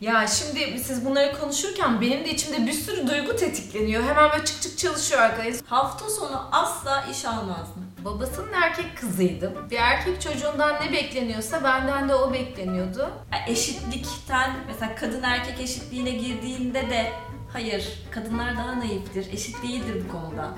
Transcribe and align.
Ya 0.00 0.26
şimdi 0.26 0.78
siz 0.78 1.04
bunları 1.04 1.40
konuşurken 1.40 2.00
benim 2.00 2.24
de 2.24 2.30
içimde 2.30 2.66
bir 2.66 2.72
sürü 2.72 3.06
duygu 3.08 3.36
tetikleniyor. 3.36 4.02
Hemen 4.02 4.30
böyle 4.32 4.44
çık 4.44 4.62
çık 4.62 4.78
çalışıyor 4.78 5.20
arkadaş. 5.20 5.54
Hafta 5.66 6.10
sonu 6.10 6.48
asla 6.52 7.04
iş 7.10 7.24
almazdım. 7.24 7.86
Babasının 8.04 8.52
erkek 8.52 8.98
kızıydım. 8.98 9.52
Bir 9.70 9.76
erkek 9.76 10.20
çocuğundan 10.20 10.86
ne 10.86 10.92
bekleniyorsa 10.92 11.64
benden 11.64 12.08
de 12.08 12.14
o 12.14 12.32
bekleniyordu. 12.32 13.10
Ya 13.32 13.38
Eşitlikten 13.46 14.56
mesela 14.66 14.94
kadın 14.94 15.22
erkek 15.22 15.60
eşitliğine 15.60 16.10
girdiğinde 16.10 16.90
de 16.90 17.12
hayır 17.52 18.02
kadınlar 18.10 18.56
daha 18.56 18.78
naiftir, 18.78 19.32
eşit 19.32 19.62
değildir 19.62 20.02
bu 20.08 20.12
konuda. 20.12 20.48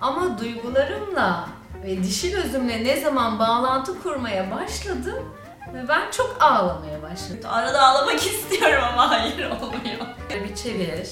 Ama 0.00 0.38
duygularımla 0.38 1.48
ve 1.84 2.02
dişi 2.02 2.30
gözümle 2.30 2.84
ne 2.84 3.00
zaman 3.00 3.38
bağlantı 3.38 4.02
kurmaya 4.02 4.50
başladım 4.50 5.24
ve 5.74 5.88
ben 5.88 6.10
çok 6.10 6.36
ağlamaya 6.40 7.02
başladım. 7.02 7.50
Arada 7.52 7.82
ağlamak 7.82 8.26
istiyorum 8.26 8.84
ama 8.92 9.10
hayır 9.10 9.50
olmuyor. 9.50 10.06
Bir 10.30 10.54
çevir. 10.56 11.08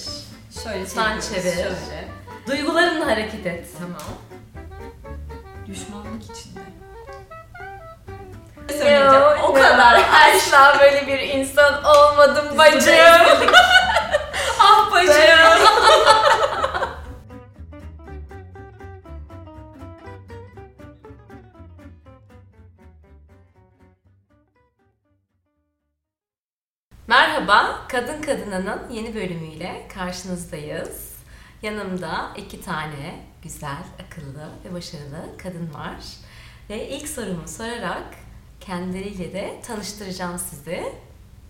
Şöyle 0.64 0.86
Sen 0.86 1.20
çevir. 1.20 1.54
Şöyle. 1.54 2.08
Duygularınla 2.46 3.06
hareket 3.06 3.46
et. 3.46 3.66
Tamam. 3.78 4.18
Düşmanlık 5.66 6.22
içinde. 6.22 6.60
Yo, 8.68 8.78
Söyleyeceğim. 8.78 9.42
O 9.42 9.56
ya, 9.58 9.62
kadar. 9.62 10.02
Asla 10.34 10.76
böyle 10.80 11.06
bir 11.06 11.18
insan 11.18 11.84
olmadım 11.84 12.58
bacım. 12.58 12.94
ah 14.60 14.92
bacım. 14.92 15.14
Merhaba, 27.14 27.86
Kadın 27.88 28.22
Kadına'nın 28.22 28.90
yeni 28.90 29.14
bölümüyle 29.14 29.88
karşınızdayız. 29.94 31.16
Yanımda 31.62 32.32
iki 32.36 32.60
tane 32.60 33.20
güzel, 33.42 33.84
akıllı 34.06 34.48
ve 34.64 34.74
başarılı 34.74 35.38
kadın 35.38 35.74
var. 35.74 35.96
Ve 36.70 36.88
ilk 36.88 37.08
sorumu 37.08 37.48
sorarak 37.48 38.04
kendileriyle 38.60 39.32
de 39.32 39.60
tanıştıracağım 39.66 40.38
sizi. 40.38 40.92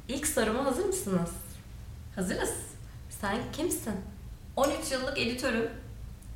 İlk 0.08 0.26
soruma 0.26 0.64
hazır 0.64 0.84
mısınız? 0.84 1.30
Hazırız. 2.14 2.54
Sen 3.10 3.36
kimsin? 3.52 3.94
13 4.56 4.92
yıllık 4.92 5.18
editörüm. 5.18 5.70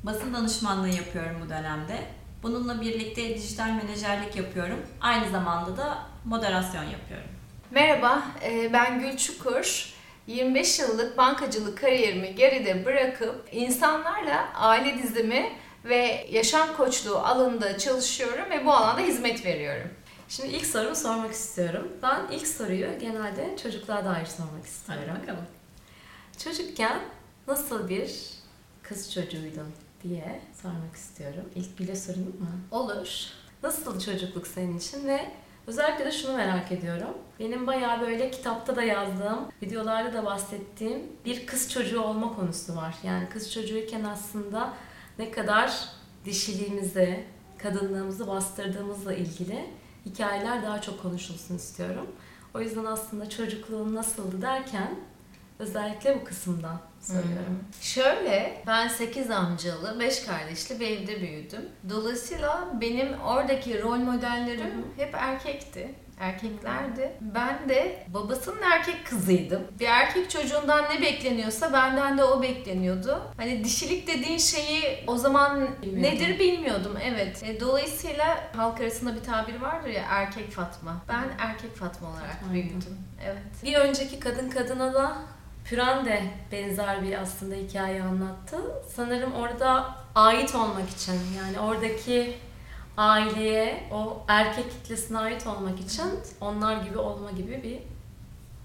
Basın 0.03 0.33
danışmanlığı 0.33 0.89
yapıyorum 0.89 1.41
bu 1.45 1.49
dönemde. 1.49 2.05
Bununla 2.43 2.81
birlikte 2.81 3.35
dijital 3.35 3.69
menajerlik 3.69 4.35
yapıyorum. 4.35 4.79
Aynı 5.01 5.29
zamanda 5.29 5.77
da 5.77 5.97
moderasyon 6.25 6.83
yapıyorum. 6.83 7.38
Merhaba, 7.71 8.23
e, 8.43 8.73
ben 8.73 8.99
Gül 8.99 9.17
Çukur. 9.17 9.93
25 10.27 10.79
yıllık 10.79 11.17
bankacılık 11.17 11.77
kariyerimi 11.77 12.35
geride 12.35 12.85
bırakıp 12.85 13.49
insanlarla 13.51 14.53
aile 14.55 15.03
dizimi 15.03 15.51
ve 15.85 16.27
yaşam 16.31 16.77
koçluğu 16.77 17.17
alanında 17.17 17.77
çalışıyorum 17.77 18.49
ve 18.49 18.65
bu 18.65 18.71
alanda 18.73 19.01
hizmet 19.01 19.45
veriyorum. 19.45 19.89
Şimdi 20.29 20.49
ilk 20.49 20.65
sorumu 20.65 20.95
sormak 20.95 21.31
istiyorum. 21.33 21.87
Ben 22.03 22.21
ilk 22.31 22.47
soruyu 22.47 22.99
genelde 22.99 23.57
çocukluğa 23.63 24.05
dair 24.05 24.25
sormak 24.25 24.65
istiyorum. 24.65 25.03
Hadi 25.07 25.21
bakalım. 25.21 25.45
Çocukken 26.43 26.99
nasıl 27.47 27.89
bir 27.89 28.15
kız 28.83 29.13
çocuğuydun 29.13 29.73
diye 30.03 30.41
sormak 30.61 30.95
istiyorum. 30.95 31.49
İlk 31.55 31.79
bile 31.79 31.95
sorayım 31.95 32.39
mı? 32.39 32.61
Olur. 32.71 33.07
Nasıl 33.63 33.99
çocukluk 33.99 34.47
senin 34.47 34.77
için 34.77 35.07
ve 35.07 35.25
özellikle 35.67 36.05
de 36.05 36.11
şunu 36.11 36.37
merak 36.37 36.71
ediyorum. 36.71 37.17
Benim 37.39 37.67
bayağı 37.67 38.01
böyle 38.01 38.31
kitapta 38.31 38.75
da 38.75 38.83
yazdığım, 38.83 39.39
videolarda 39.61 40.13
da 40.13 40.25
bahsettiğim 40.25 41.01
bir 41.25 41.45
kız 41.45 41.71
çocuğu 41.71 42.01
olma 42.01 42.35
konusu 42.35 42.75
var. 42.75 42.95
Yani 43.03 43.29
kız 43.29 43.53
çocuğuyken 43.53 44.03
aslında 44.03 44.73
ne 45.19 45.31
kadar 45.31 45.89
dişiliğimizi, 46.25 47.23
kadınlığımızı 47.57 48.27
bastırdığımızla 48.27 49.13
ilgili 49.13 49.65
hikayeler 50.05 50.63
daha 50.63 50.81
çok 50.81 51.01
konuşulsun 51.01 51.55
istiyorum. 51.55 52.07
O 52.53 52.61
yüzden 52.61 52.85
aslında 52.85 53.29
çocukluğum 53.29 53.95
nasıldı 53.95 54.41
derken 54.41 54.95
özellikle 55.59 56.21
bu 56.21 56.23
kısımdan 56.23 56.79
soruyorum. 57.01 57.63
Şöyle, 57.81 58.63
ben 58.67 58.87
8 58.87 59.31
amcalı, 59.31 59.99
5 59.99 60.25
kardeşli 60.25 60.79
bir 60.79 60.87
evde 60.87 61.21
büyüdüm. 61.21 61.61
Dolayısıyla 61.89 62.67
benim 62.81 63.19
oradaki 63.21 63.81
rol 63.83 63.97
modellerim 63.97 64.85
hep 64.97 65.15
erkekti. 65.15 65.89
Erkeklerdi. 66.19 67.11
Ben 67.21 67.69
de 67.69 68.03
babasının 68.07 68.61
erkek 68.61 69.05
kızıydım. 69.07 69.61
Bir 69.79 69.85
erkek 69.85 70.29
çocuğundan 70.29 70.83
ne 70.95 71.01
bekleniyorsa 71.01 71.73
benden 71.73 72.17
de 72.17 72.23
o 72.23 72.41
bekleniyordu. 72.41 73.21
Hani 73.37 73.63
dişilik 73.63 74.07
dediğin 74.07 74.37
şeyi 74.37 75.03
o 75.07 75.17
zaman 75.17 75.67
Bilmiyordum. 75.81 76.03
nedir 76.19 76.39
bilmiyordum. 76.39 76.97
Evet. 77.03 77.43
E, 77.43 77.59
Dolayısıyla 77.59 78.37
halk 78.55 78.81
arasında 78.81 79.15
bir 79.15 79.23
tabir 79.23 79.61
vardır 79.61 79.89
ya 79.89 80.03
erkek 80.09 80.51
Fatma. 80.51 81.01
Ben 81.09 81.23
erkek 81.39 81.75
Fatma 81.75 82.09
olarak 82.09 82.53
büyüdüm. 82.53 82.97
Evet. 83.25 83.63
Bir 83.63 83.75
önceki 83.75 84.19
kadın 84.19 84.49
kadına 84.49 84.93
da 84.93 85.17
Püran 85.69 86.05
de 86.05 86.23
benzer 86.51 87.03
bir 87.03 87.21
aslında 87.21 87.55
hikaye 87.55 88.03
anlattı. 88.03 88.57
Sanırım 88.95 89.33
orada 89.33 89.95
ait 90.15 90.55
olmak 90.55 90.89
için 90.89 91.19
yani 91.37 91.59
oradaki 91.59 92.37
aileye, 92.97 93.87
o 93.91 94.23
erkek 94.27 94.71
kitlesine 94.71 95.17
ait 95.17 95.47
olmak 95.47 95.79
için 95.79 96.05
onlar 96.41 96.77
gibi 96.83 96.97
olma 96.97 97.31
gibi 97.31 97.63
bir 97.63 97.79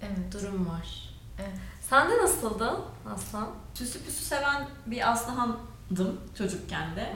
Evet. 0.07 0.33
durum 0.33 0.69
var. 0.69 1.09
Evet. 1.39 1.53
Sende 1.81 2.17
nasıldı 2.17 2.71
Aslan? 3.15 3.47
Süsü 3.73 4.05
püsü 4.05 4.23
seven 4.25 4.67
bir 4.85 5.11
Aslıhan'dım 5.11 6.21
çocukken 6.37 6.95
de. 6.95 7.13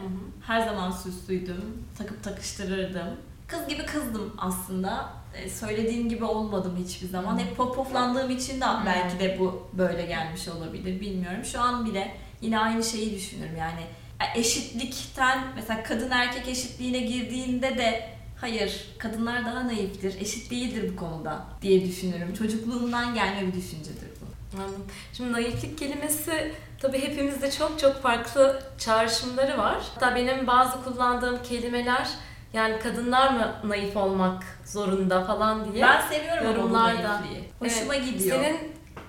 Her 0.48 0.66
zaman 0.66 0.92
süslüydüm, 0.92 1.88
takıp 1.98 2.24
takıştırırdım. 2.24 3.08
Kız 3.48 3.68
gibi 3.68 3.86
kızdım 3.86 4.34
aslında. 4.38 5.10
E, 5.36 5.50
söylediğin 5.50 6.10
gibi 6.10 6.24
olmadım 6.26 6.86
hiçbir 6.88 7.08
zaman. 7.08 7.40
Hep 7.40 7.58
popoflandığım 7.58 8.30
için 8.32 8.62
de 8.62 8.66
belki 8.86 9.20
de 9.20 9.40
bu 9.40 9.68
böyle 9.74 10.06
gelmiş 10.06 10.48
olabilir 10.48 11.00
bilmiyorum. 11.02 11.46
Şu 11.46 11.62
an 11.62 11.86
bile 11.86 12.12
yine 12.42 12.60
aynı 12.60 12.84
şeyi 12.84 13.16
düşünürüm 13.16 13.56
yani. 13.60 13.82
e, 14.36 14.40
Eşitlikten 14.40 15.40
mesela 15.56 15.84
kadın 15.84 16.12
erkek 16.12 16.48
eşitliğine 16.48 17.00
girdiğinde 17.00 17.78
de 17.78 18.10
hayır 18.42 18.86
kadınlar 18.98 19.46
daha 19.46 19.68
naiftir, 19.68 20.22
eşit 20.22 20.52
değildir 20.52 20.92
bu 20.94 20.96
konuda 20.96 21.46
diye 21.62 21.86
düşünürüm. 21.88 22.34
Çocukluğumdan 22.34 23.14
gelme 23.14 23.48
bir 23.48 23.54
düşüncedir 23.54 24.08
bu. 24.22 24.58
Anladım. 24.62 24.86
Şimdi 25.14 25.32
naiflik 25.34 25.78
kelimesi 25.78 26.52
tabii 26.82 27.02
hepimizde 27.02 27.52
çok 27.52 27.80
çok 27.80 28.02
farklı 28.02 28.64
çağrışımları 28.78 29.58
var. 29.58 29.78
Hatta 29.96 30.16
benim 30.16 30.48
bazı 30.48 30.84
kullandığım 30.84 31.44
kelimeler 31.44 32.10
yani 32.54 32.80
kadınlar 32.80 33.32
mı 33.34 33.56
naif 33.64 33.98
olmak 33.98 34.44
zorunda 34.66 35.24
falan 35.26 35.74
diye. 35.74 35.84
Ben 35.84 36.02
seviyorum 36.02 36.44
bu 36.44 36.48
yorumlarda. 36.48 37.22
Hoşuma 37.60 37.96
gidiyor. 37.96 38.38
Senin 38.44 38.58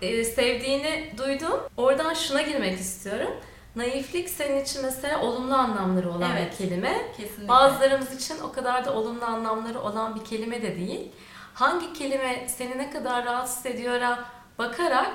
e, 0.03 0.25
sevdiğini 0.25 1.13
duydum. 1.19 1.61
Oradan 1.77 2.15
şuna 2.15 2.43
girmek 2.43 2.81
istiyorum. 2.81 3.31
Naiflik 3.77 4.29
senin 4.29 4.65
için 4.65 4.83
mesela 4.83 5.21
olumlu 5.23 5.55
anlamları 5.55 6.11
olan 6.11 6.31
Evet. 6.31 6.53
bir 6.53 6.57
kelime. 6.57 7.13
Kesinlikle. 7.17 7.49
Bazılarımız 7.49 8.15
için 8.15 8.35
o 8.41 8.53
kadar 8.53 8.85
da 8.85 8.95
olumlu 8.95 9.25
anlamları 9.25 9.81
olan 9.81 10.15
bir 10.15 10.25
kelime 10.25 10.63
de 10.63 10.77
değil. 10.77 11.13
Hangi 11.55 11.93
kelime 11.93 12.49
seni 12.49 12.79
ne 12.79 12.91
kadar 12.91 13.25
rahatsız 13.25 13.67
ediyor'a 13.67 14.25
bakarak 14.59 15.13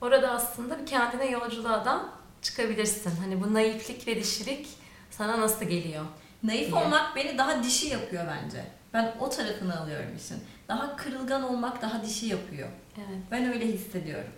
orada 0.00 0.30
aslında 0.30 0.78
bir 0.80 0.86
kendine 0.86 1.26
yolculuğa 1.30 1.84
da 1.84 2.00
çıkabilirsin. 2.42 3.12
Hani 3.22 3.42
bu 3.44 3.54
naiflik 3.54 4.08
ve 4.08 4.16
dişilik 4.16 4.68
sana 5.10 5.40
nasıl 5.40 5.64
geliyor? 5.64 6.04
Naif 6.42 6.66
diye. 6.66 6.74
olmak 6.74 7.16
beni 7.16 7.38
daha 7.38 7.62
dişi 7.62 7.86
yapıyor 7.88 8.24
bence. 8.26 8.64
Ben 8.94 9.14
o 9.20 9.30
tarafını 9.30 9.80
alıyorum 9.80 10.16
işin. 10.16 10.36
Daha 10.68 10.96
kırılgan 10.96 11.42
olmak 11.42 11.82
daha 11.82 12.02
dişi 12.04 12.26
yapıyor. 12.26 12.68
Evet. 12.98 13.18
Ben 13.30 13.52
öyle 13.52 13.66
hissediyorum. 13.66 14.30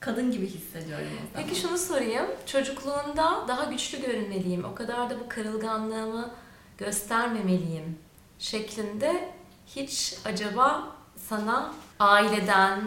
Kadın 0.00 0.30
gibi 0.30 0.46
hissediyorum 0.46 1.06
o. 1.22 1.36
Peki 1.36 1.60
şunu 1.60 1.78
sorayım. 1.78 2.26
Çocukluğunda 2.46 3.44
daha 3.48 3.64
güçlü 3.64 4.00
görünmeliyim. 4.00 4.64
O 4.64 4.74
kadar 4.74 5.10
da 5.10 5.20
bu 5.20 5.28
kırılganlığımı 5.28 6.30
göstermemeliyim 6.78 7.98
şeklinde 8.38 9.28
hiç 9.66 10.14
acaba 10.24 10.88
sana 11.16 11.72
aileden 11.98 12.80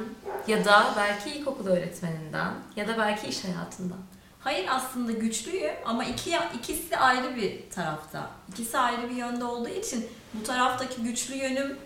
ya 0.48 0.66
da 0.66 0.94
belki 0.98 1.30
ilkokul 1.30 1.68
öğretmeninden 1.68 2.54
ya 2.76 2.88
da 2.88 2.98
belki 2.98 3.28
iş 3.28 3.44
hayatından 3.44 4.00
Hayır 4.48 4.66
aslında 4.72 5.12
güçlüyüm 5.12 5.74
ama 5.86 6.04
iki, 6.06 6.38
ikisi 6.58 6.98
ayrı 6.98 7.36
bir 7.36 7.70
tarafta. 7.70 8.30
İkisi 8.50 8.78
ayrı 8.78 9.10
bir 9.10 9.16
yönde 9.16 9.44
olduğu 9.46 9.70
için 9.70 10.08
bu 10.34 10.44
taraftaki 10.44 11.04
güçlü 11.04 11.36
yönüm 11.36 11.78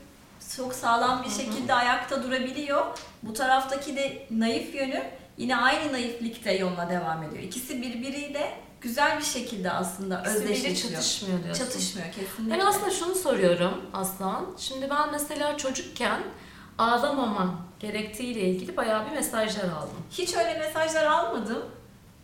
çok 0.55 0.73
sağlam 0.73 1.23
bir 1.23 1.29
şekilde 1.29 1.73
ayakta 1.73 2.23
durabiliyor. 2.23 2.85
Bu 3.23 3.33
taraftaki 3.33 3.95
de 3.95 4.27
naif 4.31 4.75
yönüm 4.75 5.03
yine 5.37 5.55
aynı 5.57 5.93
naiflikte 5.93 6.51
yoluna 6.51 6.89
devam 6.89 7.23
ediyor. 7.23 7.43
İkisi 7.43 7.81
birbiriyle 7.81 8.57
güzel 8.81 9.19
bir 9.19 9.23
şekilde 9.23 9.71
aslında 9.71 10.23
özdeşleşiyor. 10.23 10.93
çatışmıyor 10.93 11.43
diyorsun. 11.43 11.65
Çatışmıyor 11.65 12.07
kesinlikle. 12.11 12.59
Ben 12.59 12.65
aslında 12.65 12.91
şunu 12.91 13.15
soruyorum 13.15 13.81
Aslan. 13.93 14.45
Şimdi 14.57 14.89
ben 14.89 15.11
mesela 15.11 15.57
çocukken 15.57 16.21
ağlamamam 16.77 17.61
gerektiğiyle 17.79 18.41
ilgili 18.41 18.77
bayağı 18.77 19.05
bir 19.05 19.11
mesajlar 19.11 19.63
aldım. 19.63 19.97
Hiç 20.11 20.35
öyle 20.35 20.57
mesajlar 20.57 21.05
almadım. 21.05 21.63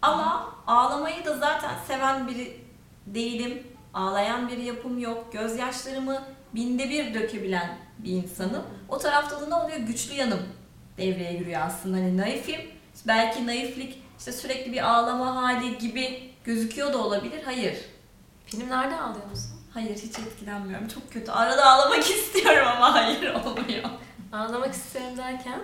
Ama 0.01 0.55
ağlamayı 0.67 1.25
da 1.25 1.38
zaten 1.38 1.71
seven 1.88 2.27
biri 2.27 2.61
değilim. 3.05 3.67
Ağlayan 3.94 4.49
bir 4.49 4.57
yapım 4.57 4.99
yok. 4.99 5.33
Gözyaşlarımı 5.33 6.21
binde 6.55 6.89
bir 6.89 7.13
dökebilen 7.13 7.77
bir 7.99 8.11
insanım. 8.11 8.63
O 8.89 8.97
tarafta 8.97 9.41
da 9.41 9.47
ne 9.47 9.55
oluyor? 9.55 9.77
Güçlü 9.77 10.13
yanım 10.13 10.39
devreye 10.97 11.33
giriyor 11.33 11.61
aslında. 11.61 11.97
Hani 11.97 12.17
naifim. 12.17 12.61
Belki 13.07 13.47
naiflik 13.47 14.01
işte 14.19 14.31
sürekli 14.31 14.71
bir 14.71 14.89
ağlama 14.89 15.35
hali 15.35 15.77
gibi 15.77 16.31
gözüküyor 16.44 16.94
da 16.94 16.97
olabilir. 16.97 17.44
Hayır. 17.45 17.77
Filmlerde 18.45 18.95
ağlıyor 18.95 19.29
musun? 19.29 19.51
Hayır 19.73 19.95
hiç 19.97 20.19
etkilenmiyorum. 20.19 20.88
Çok 20.88 21.11
kötü. 21.11 21.31
Arada 21.31 21.65
ağlamak 21.65 21.99
istiyorum 22.09 22.67
ama 22.75 22.94
hayır 22.94 23.33
olmuyor. 23.33 23.89
Ağlamak 24.33 24.73
isterim 24.73 25.17
derken? 25.17 25.59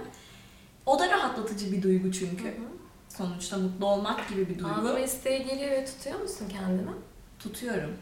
O 0.85 0.99
da 0.99 1.09
rahatlatıcı 1.09 1.71
bir 1.71 1.81
duygu 1.83 2.11
çünkü. 2.11 2.43
Hı 2.43 2.47
hı. 2.47 2.72
Sonuçta 3.17 3.57
mutlu 3.57 3.85
olmak 3.85 4.29
gibi 4.29 4.49
bir 4.49 4.59
duygu. 4.59 4.69
Ağlama 4.73 4.99
isteği 4.99 5.45
geliyor 5.45 5.71
ve 5.71 5.85
tutuyor 5.85 6.19
musun 6.19 6.47
kendini? 6.51 6.89
Tutuyorum. 7.39 7.97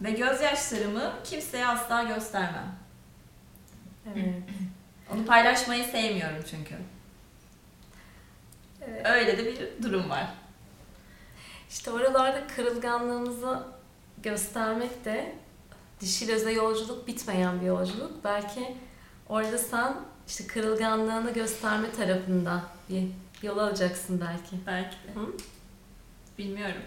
Ve 0.00 0.10
gözyaşlarımı 0.10 1.12
kimseye 1.24 1.66
asla 1.66 2.02
göstermem. 2.02 2.74
Evet. 4.06 4.34
Onu 5.14 5.26
paylaşmayı 5.26 5.84
sevmiyorum 5.84 6.44
çünkü. 6.50 6.74
evet. 8.88 9.06
Öyle 9.06 9.38
de 9.38 9.44
bir 9.46 9.82
durum 9.82 10.10
var. 10.10 10.34
İşte 11.70 11.90
oralarda 11.90 12.46
kırılganlığımızı 12.56 13.62
göstermek 14.22 15.04
de 15.04 15.34
dişil 16.00 16.30
öze 16.30 16.52
yolculuk 16.52 17.06
bitmeyen 17.06 17.60
bir 17.60 17.66
yolculuk. 17.66 18.24
Belki 18.24 18.76
orada 19.28 19.58
sen 19.58 19.94
işte 20.28 20.46
kırılganlığını 20.46 21.32
gösterme 21.32 21.92
tarafında 21.92 22.62
bir 22.88 23.08
yol 23.42 23.58
alacaksın 23.58 24.20
belki. 24.20 24.66
Belki 24.66 24.96
de. 24.96 25.20
Hı? 25.20 25.26
Bilmiyorum. 26.38 26.82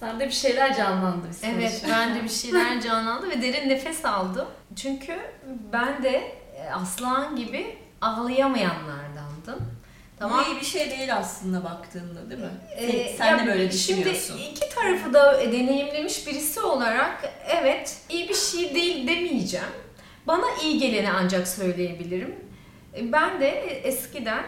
Sende 0.00 0.26
bir 0.26 0.32
şeyler 0.32 0.76
canlandı 0.76 1.26
biz 1.30 1.44
Evet 1.44 1.70
konuşurken. 1.70 1.90
ben 1.90 2.14
de 2.14 2.24
bir 2.24 2.28
şeyler 2.28 2.80
canlandı 2.84 3.30
ve 3.30 3.42
derin 3.42 3.68
nefes 3.68 4.04
aldım. 4.04 4.48
Çünkü 4.76 5.18
ben 5.72 6.02
de 6.02 6.32
e, 6.56 6.70
aslan 6.70 7.36
gibi 7.36 7.76
ağlayamayanlardandım. 8.00 9.80
Tamam. 10.18 10.44
Bu 10.44 10.50
iyi 10.52 10.60
bir 10.60 10.66
şey 10.66 10.90
değil 10.90 11.16
aslında 11.16 11.64
baktığında 11.64 12.30
değil 12.30 12.40
mi? 12.40 12.50
Ee, 12.76 13.14
sen 13.18 13.26
ya 13.26 13.38
de 13.38 13.46
böyle 13.46 13.70
düşünüyorsun. 13.72 14.36
Şimdi 14.38 14.50
iki 14.50 14.68
tarafı 14.74 15.12
da 15.14 15.40
deneyimlemiş 15.52 16.26
birisi 16.26 16.60
olarak 16.60 17.32
evet 17.48 17.96
iyi 18.08 18.28
bir 18.28 18.34
şey 18.34 18.74
değil 18.74 19.06
demeyeceğim. 19.08 19.66
Bana 20.26 20.44
iyi 20.62 20.78
geleni 20.78 21.10
ancak 21.10 21.48
söyleyebilirim. 21.48 22.34
E, 22.96 23.12
Ben 23.12 23.40
de 23.40 23.48
eskiden 23.60 24.44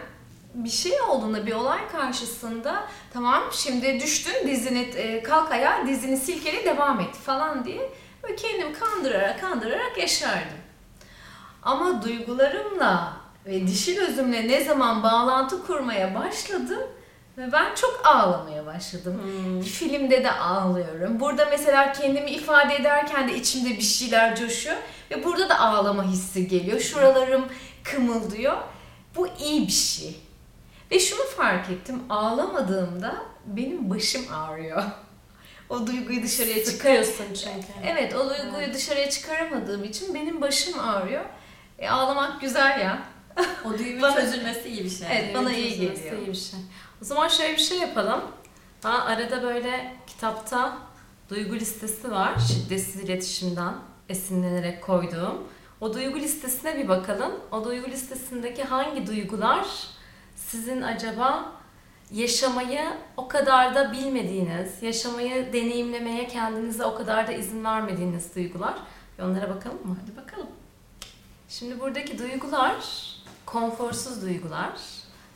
bir 0.55 0.71
şey 0.71 1.01
olduğunda 1.01 1.47
bir 1.47 1.53
olay 1.53 1.89
karşısında 1.89 2.85
tamam 3.13 3.43
şimdi 3.53 4.01
düştün 4.01 4.49
dizini 4.49 4.79
e, 4.79 5.23
kalk 5.23 5.53
ayağa 5.53 5.87
dizini 5.87 6.17
silkele 6.17 6.65
devam 6.65 7.01
et 7.01 7.15
falan 7.15 7.65
diye 7.65 7.91
böyle 8.23 8.37
kendimi 8.37 8.73
kandırarak 8.73 9.41
kandırarak 9.41 9.99
yaşardım. 9.99 10.59
Ama 11.63 12.03
duygularımla 12.03 13.13
ve 13.47 13.67
dişil 13.67 14.01
özümle 14.01 14.49
ne 14.49 14.65
zaman 14.65 15.03
bağlantı 15.03 15.67
kurmaya 15.67 16.15
başladım 16.15 16.83
ve 17.39 17.53
ben 17.53 17.75
çok 17.75 18.01
ağlamaya 18.05 18.67
başladım. 18.67 19.21
Hmm. 19.23 19.61
Filmde 19.61 20.25
de 20.25 20.33
ağlıyorum. 20.33 21.21
Burada 21.21 21.45
mesela 21.51 21.93
kendimi 21.93 22.31
ifade 22.31 22.75
ederken 22.75 23.29
de 23.29 23.37
içimde 23.37 23.71
bir 23.71 23.83
şeyler 23.83 24.37
coşuyor 24.37 24.77
ve 25.11 25.25
burada 25.25 25.49
da 25.49 25.61
ağlama 25.61 26.05
hissi 26.05 26.49
geliyor. 26.49 26.81
Şuralarım 26.81 27.45
kımıldıyor. 27.85 28.57
Bu 29.17 29.29
iyi 29.41 29.67
bir 29.67 29.73
şey. 29.73 30.22
Ve 30.93 30.99
şunu 30.99 31.25
fark 31.37 31.71
ettim. 31.71 32.03
Ağlamadığımda 32.11 33.17
benim 33.47 33.91
başım 33.91 34.23
ağrıyor. 34.35 34.83
O 35.69 35.87
duyguyu 35.87 36.23
dışarıya 36.23 36.65
çıkar. 36.65 36.73
Sıkıyorsun 36.73 37.25
çünkü. 37.35 37.67
Evet, 37.87 38.15
o 38.15 38.31
duyguyu 38.31 38.75
dışarıya 38.75 39.11
çıkaramadığım 39.11 39.85
için 39.85 40.15
benim 40.15 40.41
başım 40.41 40.81
ağrıyor. 40.81 41.25
E, 41.79 41.89
ağlamak 41.89 42.41
güzel 42.41 42.81
ya. 42.81 43.03
O 43.65 43.79
düğümün 43.79 44.03
Bana- 44.03 44.15
çözülmesi 44.15 44.69
iyi 44.69 44.85
bir 44.85 44.91
şey. 44.91 45.09
Evet, 45.11 45.35
bana 45.35 45.53
iyi 45.53 45.81
geliyor. 45.81 46.19
iyi 46.19 46.27
bir 46.27 46.35
şey. 46.35 46.61
O 47.03 47.05
zaman 47.05 47.29
şöyle 47.29 47.53
bir 47.53 47.63
şey 47.63 47.79
yapalım. 47.79 48.21
Ben 48.85 48.91
arada 48.91 49.43
böyle 49.43 49.97
kitapta 50.07 50.79
duygu 51.31 51.55
listesi 51.55 52.11
var. 52.11 52.39
Şiddetsiz 52.49 52.97
iletişimden 53.05 53.75
esinlenerek 54.09 54.83
koyduğum. 54.83 55.49
O 55.81 55.95
duygu 55.95 56.19
listesine 56.21 56.77
bir 56.77 56.89
bakalım. 56.89 57.33
O 57.53 57.65
duygu 57.65 57.91
listesindeki 57.91 58.65
hangi 58.65 59.07
duygular 59.07 59.67
sizin 60.53 60.83
acaba 60.83 61.53
yaşamayı 62.11 62.81
o 63.17 63.29
kadar 63.29 63.75
da 63.75 63.93
bilmediğiniz, 63.93 64.83
yaşamayı 64.83 65.53
deneyimlemeye 65.53 66.29
kendinize 66.29 66.85
o 66.85 66.95
kadar 66.95 67.27
da 67.29 67.33
izin 67.33 67.65
vermediğiniz 67.65 68.37
duygular. 68.37 68.75
Bir 69.19 69.23
onlara 69.23 69.55
bakalım 69.55 69.87
mı? 69.87 69.97
Hadi 70.03 70.17
bakalım. 70.17 70.49
Şimdi 71.49 71.81
buradaki 71.81 72.19
duygular 72.19 72.75
konforsuz 73.47 74.23
duygular. 74.23 74.73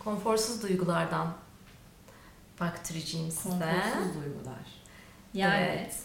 Konforsuz 0.05 0.63
duygulardan 0.63 1.29
baktıracağım 2.61 3.31
size. 3.31 3.49
Konforsuz 3.49 4.23
duygular. 4.23 4.67
Yani 5.35 5.65
Evet. 5.65 5.97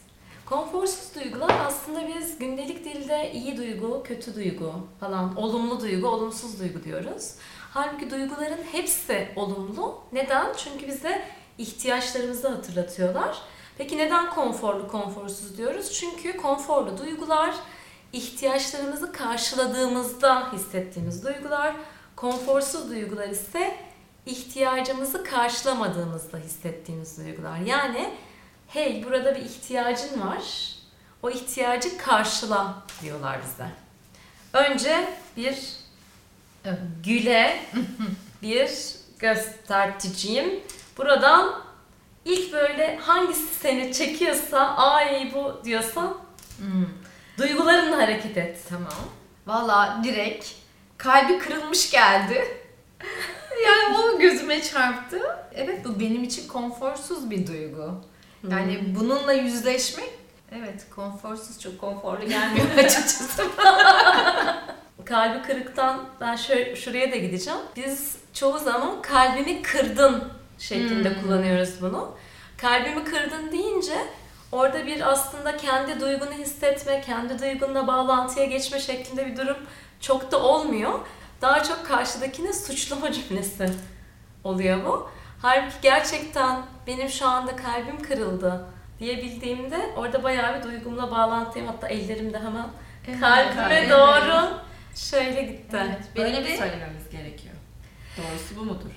Konforsuz 0.45 1.15
duygular 1.15 1.59
aslında 1.65 2.07
biz 2.07 2.37
gündelik 2.37 2.85
dilde 2.85 3.31
iyi 3.33 3.57
duygu, 3.57 4.03
kötü 4.03 4.35
duygu 4.35 4.73
falan, 4.99 5.35
olumlu 5.35 5.81
duygu, 5.81 6.07
olumsuz 6.07 6.59
duygu 6.59 6.83
diyoruz. 6.83 7.35
Halbuki 7.73 8.11
duyguların 8.11 8.63
hepsi 8.71 9.29
olumlu. 9.35 10.01
Neden? 10.11 10.53
Çünkü 10.57 10.87
bize 10.87 11.27
ihtiyaçlarımızı 11.57 12.47
hatırlatıyorlar. 12.47 13.41
Peki 13.77 13.97
neden 13.97 14.29
konforlu, 14.29 14.87
konforsuz 14.87 15.57
diyoruz? 15.57 15.93
Çünkü 15.93 16.37
konforlu 16.37 16.97
duygular 16.97 17.55
ihtiyaçlarımızı 18.13 19.11
karşıladığımızda 19.11 20.53
hissettiğimiz 20.53 21.25
duygular. 21.25 21.75
Konforsuz 22.15 22.89
duygular 22.89 23.29
ise 23.29 23.75
ihtiyacımızı 24.25 25.23
karşılamadığımızda 25.23 26.37
hissettiğimiz 26.37 27.17
duygular. 27.17 27.57
Yani 27.57 28.13
hey 28.67 29.03
burada 29.05 29.35
bir 29.35 29.41
ihtiyacın 29.41 30.21
var. 30.21 30.75
O 31.23 31.29
ihtiyacı 31.29 31.97
karşıla 31.97 32.73
diyorlar 33.01 33.39
bize. 33.43 33.67
Önce 34.53 35.07
bir. 35.37 35.81
Güle 37.03 37.59
bir 38.41 38.69
gösterticiyim. 39.19 40.59
Buradan 40.97 41.53
ilk 42.25 42.53
böyle 42.53 42.97
hangisi 42.97 43.55
seni 43.61 43.93
çekiyorsa 43.93 44.59
ay 44.75 45.31
bu 45.35 45.61
diyorsan 45.65 46.17
Hmm, 46.57 46.85
duygularınla 47.37 47.97
hareket 47.97 48.37
et. 48.37 48.57
tamam. 48.69 48.93
Valla 49.47 50.01
direkt 50.03 50.45
kalbi 50.97 51.39
kırılmış 51.39 51.91
geldi. 51.91 52.57
yani 53.65 53.97
o 53.97 54.19
gözüme 54.19 54.61
çarptı. 54.63 55.19
Evet 55.55 55.85
bu 55.85 55.99
benim 55.99 56.23
için 56.23 56.47
konforsuz 56.47 57.29
bir 57.29 57.47
duygu. 57.47 57.91
Yani 58.51 58.95
bununla 58.99 59.33
yüzleşmek 59.33 60.09
evet 60.51 60.85
konforsuz 60.95 61.59
çok 61.59 61.79
konforlu 61.79 62.25
gelmiyor 62.29 62.65
açıkçası. 62.77 63.43
Kalbi 65.05 65.41
kırıktan 65.41 65.99
ben 66.21 66.35
şöyle, 66.35 66.75
şuraya 66.75 67.11
da 67.11 67.15
gideceğim. 67.15 67.59
Biz 67.75 68.17
çoğu 68.33 68.59
zaman 68.59 69.01
kalbimi 69.01 69.61
kırdın 69.61 70.23
şeklinde 70.59 71.09
Hmm. 71.09 71.21
kullanıyoruz 71.21 71.81
bunu. 71.81 72.11
Kalbimi 72.57 73.03
kırdın 73.03 73.51
deyince 73.51 73.97
orada 74.51 74.85
bir 74.85 75.11
aslında 75.11 75.57
kendi 75.57 75.99
duygunu 75.99 76.31
hissetme, 76.31 77.01
kendi 77.01 77.39
duygunla 77.41 77.87
bağlantıya 77.87 78.45
geçme 78.45 78.79
şeklinde 78.79 79.25
bir 79.25 79.37
durum 79.37 79.57
çok 80.01 80.31
da 80.31 80.43
olmuyor. 80.43 80.99
Daha 81.41 81.63
çok 81.63 81.85
karşıdakine 81.85 82.53
suçlama 82.53 83.11
cümlesi 83.29 83.69
oluyor 84.43 84.85
bu. 84.85 85.09
Halbuki 85.41 85.75
gerçekten 85.81 86.61
benim 86.87 87.09
şu 87.09 87.27
anda 87.27 87.55
kalbim 87.55 88.01
kırıldı 88.01 88.65
diyebildiğimde 88.99 89.89
orada 89.97 90.23
bayağı 90.23 90.57
bir 90.57 90.63
duygumla 90.63 91.11
bağlantıyım. 91.11 91.67
Hatta 91.67 91.87
ellerim 91.87 92.33
de 92.33 92.39
hemen 92.39 92.67
kalbime 93.19 93.75
Evet. 93.75 93.89
doğru 93.91 94.47
şöyle 94.95 95.41
gitti. 95.41 95.77
Evet, 95.77 95.99
böyle 96.17 96.33
benim 96.33 96.45
de 96.45 96.57
söylememiz 96.57 97.09
gerekiyor? 97.11 97.55
Doğrusu 98.17 98.55
bu 98.57 98.65
mudur? 98.65 98.89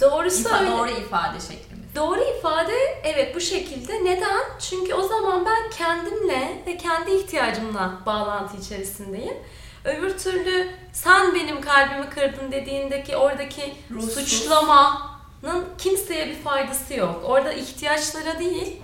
Doğrusu 0.00 0.40
İfa, 0.40 0.58
öyle. 0.60 0.70
doğru 0.70 0.90
ifade 0.90 1.40
şeklimiz. 1.40 1.94
Doğru 1.96 2.20
ifade 2.38 2.72
evet 3.04 3.34
bu 3.36 3.40
şekilde. 3.40 4.04
Neden? 4.04 4.40
Çünkü 4.70 4.94
o 4.94 5.02
zaman 5.08 5.46
ben 5.46 5.70
kendimle 5.70 6.62
ve 6.66 6.76
kendi 6.76 7.10
ihtiyacımla 7.10 7.92
bağlantı 8.06 8.56
içerisindeyim. 8.56 9.36
Öbür 9.84 10.18
türlü 10.18 10.70
sen 10.92 11.34
benim 11.34 11.60
kalbimi 11.60 12.10
kırdın 12.10 12.52
dediğindeki 12.52 13.16
oradaki 13.16 13.74
Ruhsuz. 13.90 14.14
suçlamanın 14.14 15.64
kimseye 15.78 16.28
bir 16.28 16.34
faydası 16.34 16.94
yok. 16.94 17.20
Orada 17.24 17.52
ihtiyaçlara 17.52 18.38
değil, 18.38 18.82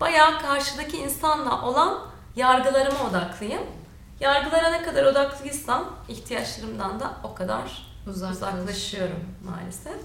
bayağı 0.00 0.42
karşıdaki 0.42 0.96
insanla 0.96 1.62
olan 1.68 1.98
yargılarıma 2.36 3.08
odaklıyım. 3.10 3.62
Yargılara 4.22 4.70
ne 4.70 4.82
kadar 4.82 5.04
odaklıysam 5.04 5.96
ihtiyaçlarımdan 6.08 7.00
da 7.00 7.12
o 7.24 7.34
kadar 7.34 7.86
uzaklaşıyorum 8.06 9.24
maalesef. 9.44 9.96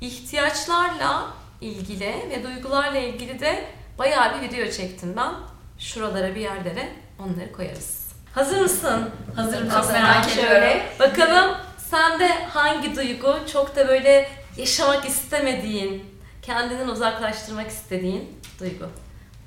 İhtiyaçlarla 0.00 1.26
ilgili 1.60 2.06
ve 2.30 2.44
duygularla 2.44 2.98
ilgili 2.98 3.40
de 3.40 3.64
bayağı 3.98 4.34
bir 4.34 4.48
video 4.48 4.70
çektim 4.70 5.16
ben. 5.16 5.32
Şuralara 5.78 6.34
bir 6.34 6.40
yerlere 6.40 6.88
onları 7.18 7.52
koyarız. 7.52 8.12
Hazır 8.34 8.60
mısın? 8.60 9.10
Hazırım 9.36 9.70
çok 9.70 9.92
merak 9.92 10.32
ediyorum. 10.32 10.82
Bakalım 11.00 11.56
sende 11.90 12.28
hangi 12.44 12.96
duygu 12.96 13.36
çok 13.52 13.76
da 13.76 13.88
böyle 13.88 14.28
yaşamak 14.56 15.04
istemediğin, 15.04 16.04
kendinden 16.42 16.88
uzaklaştırmak 16.88 17.68
istediğin 17.68 18.40
duygu? 18.60 18.86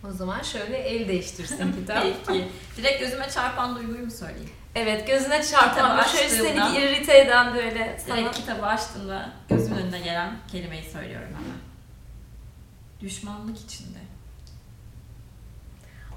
O 0.08 0.12
zaman 0.12 0.41
şöyle 0.41 0.77
el 0.77 1.08
değiştirsin 1.08 1.74
kitap. 1.79 2.06
Peki. 2.27 2.48
Direkt 2.77 3.00
gözüme 3.00 3.29
çarpan 3.29 3.75
duyguyu 3.75 4.06
mu 4.06 4.12
söyleyeyim? 4.12 4.50
Evet 4.75 5.08
gözüne 5.08 5.44
çarpan 5.44 6.03
şöyle 6.03 6.29
seni 6.29 6.77
irite 6.77 7.18
eden 7.18 7.56
böyle 7.56 8.00
sana 8.08 8.18
Direkt 8.18 8.36
kitabı 8.36 8.65
açtığımda 8.65 9.29
gözümün 9.50 9.77
önüne 9.77 10.00
gelen 10.00 10.38
kelimeyi 10.51 10.84
söylüyorum 10.84 11.27
hemen. 11.27 11.58
Düşmanlık 13.01 13.58
içinde. 13.60 14.00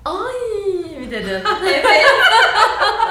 ay 0.05 0.35
mi 1.01 1.11
dedin? 1.11 1.43
Evet. 1.63 1.87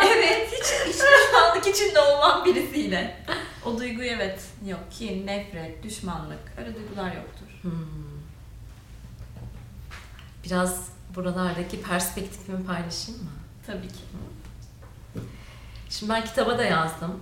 evet. 0.07 0.47
Hiç, 0.51 0.93
hiç 0.93 1.01
düşmanlık 1.01 1.67
içinde 1.67 1.99
olmam 1.99 2.45
birisiyle. 2.45 3.17
O 3.65 3.77
duyguyu 3.77 4.09
evet. 4.09 4.41
Yok. 4.65 4.79
Kin, 4.91 5.27
nefret, 5.27 5.83
düşmanlık. 5.83 6.39
Öyle 6.57 6.75
duygular 6.75 7.15
yoktur. 7.15 7.47
Hmm. 7.61 8.20
Biraz 10.43 10.89
buralardaki 11.15 11.81
perspektifimi 11.81 12.65
paylaşayım 12.65 13.23
mı? 13.23 13.29
Tabii 13.67 13.87
ki. 13.87 13.99
Şimdi 15.89 16.11
ben 16.13 16.25
kitaba 16.25 16.57
da 16.57 16.63
yazdım. 16.63 17.19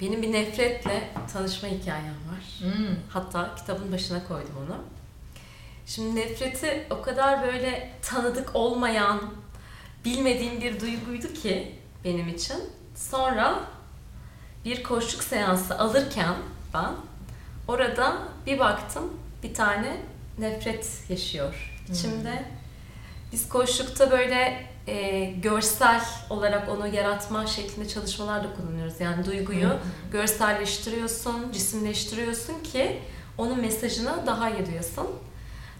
Benim 0.00 0.22
bir 0.22 0.32
nefretle 0.32 1.10
tanışma 1.32 1.68
hikayem 1.68 2.04
var. 2.04 2.60
Hmm. 2.60 2.96
Hatta 3.08 3.54
kitabın 3.54 3.92
başına 3.92 4.26
koydum 4.28 4.54
onu. 4.66 4.76
Şimdi 5.86 6.20
nefreti 6.20 6.86
o 6.90 7.02
kadar 7.02 7.42
böyle 7.42 7.90
tanıdık 8.02 8.56
olmayan, 8.56 9.20
bilmediğim 10.04 10.60
bir 10.60 10.80
duyguydu 10.80 11.32
ki 11.34 11.78
benim 12.04 12.28
için. 12.28 12.56
Sonra 12.94 13.60
bir 14.64 14.82
koşluk 14.82 15.22
seansı 15.22 15.78
alırken 15.78 16.34
ben 16.74 16.90
orada 17.68 18.18
bir 18.46 18.58
baktım 18.58 19.04
bir 19.42 19.54
tane 19.54 19.96
nefret 20.38 21.02
yaşıyor 21.08 21.77
içimde. 21.90 22.44
Biz 23.32 23.48
koşlukta 23.48 24.10
böyle 24.10 24.66
e, 24.86 25.24
görsel 25.24 26.00
olarak 26.30 26.68
onu 26.68 26.88
yaratma 26.88 27.46
şeklinde 27.46 27.88
çalışmalar 27.88 28.44
da 28.44 28.54
kullanıyoruz. 28.54 29.00
Yani 29.00 29.26
duyguyu 29.26 29.76
görselleştiriyorsun, 30.12 31.52
cisimleştiriyorsun 31.52 32.62
ki 32.62 32.98
onun 33.38 33.60
mesajını 33.60 34.26
daha 34.26 34.50
iyi 34.50 34.66
duyasın. 34.66 35.06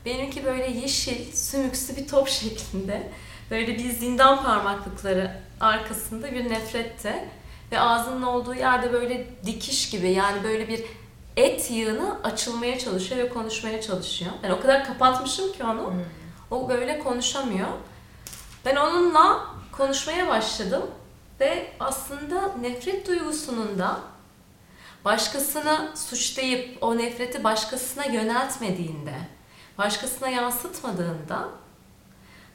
Benimki 0.05 0.45
böyle 0.45 0.71
yeşil, 0.71 1.33
sümüksü 1.33 1.97
bir 1.97 2.09
top 2.09 2.29
şeklinde. 2.38 3.11
Böyle 3.50 3.79
bir 3.79 3.91
zindan 3.91 4.43
parmaklıkları 4.43 5.41
arkasında 5.61 6.33
bir 6.33 6.50
nefrette 6.50 7.29
ve 7.73 7.81
ağzının 7.81 8.23
olduğu 8.23 8.55
yerde 8.55 8.93
böyle 8.93 9.27
dikiş 9.47 9.91
gibi 9.91 10.11
yani 10.11 10.45
böyle 10.45 10.69
bir 10.69 10.85
et 11.38 11.71
yığını 11.71 12.16
açılmaya 12.25 12.78
çalışıyor 12.78 13.21
ve 13.21 13.28
konuşmaya 13.28 13.80
çalışıyor. 13.80 14.30
Ben 14.42 14.50
o 14.50 14.61
kadar 14.61 14.85
kapatmışım 14.85 15.52
ki 15.52 15.64
onu. 15.64 15.90
Hmm. 15.90 16.00
O 16.50 16.68
böyle 16.68 16.99
konuşamıyor. 16.99 17.68
Ben 18.64 18.76
onunla 18.76 19.47
konuşmaya 19.73 20.28
başladım 20.28 20.83
ve 21.40 21.73
aslında 21.80 22.57
nefret 22.61 23.09
duygusunun 23.09 23.78
da 23.78 24.00
başkasını 25.04 25.92
suçlayıp 25.95 26.83
o 26.83 26.99
nefreti 26.99 27.45
başkasına 27.45 28.04
yöneltmediğinde, 28.04 29.14
başkasına 29.78 30.28
yansıtmadığında 30.28 31.49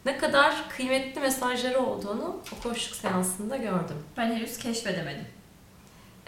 ne 0.05 0.17
kadar 0.17 0.69
kıymetli 0.69 1.21
mesajları 1.21 1.79
olduğunu 1.79 2.41
o 2.53 2.63
koşluk 2.63 2.95
seansında 2.95 3.57
gördüm. 3.57 4.03
Ben 4.17 4.25
henüz 4.25 4.57
keşfedemedim. 4.57 5.27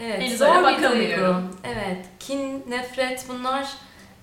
Evet, 0.00 0.20
Henüz 0.22 0.38
zor 0.38 0.68
bir 0.68 0.82
duygu. 0.82 1.34
Evet, 1.64 2.06
kin, 2.18 2.64
nefret 2.68 3.26
bunlar 3.28 3.68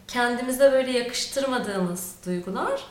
kendimize 0.08 0.72
böyle 0.72 0.92
yakıştırmadığımız 0.92 2.16
duygular. 2.26 2.84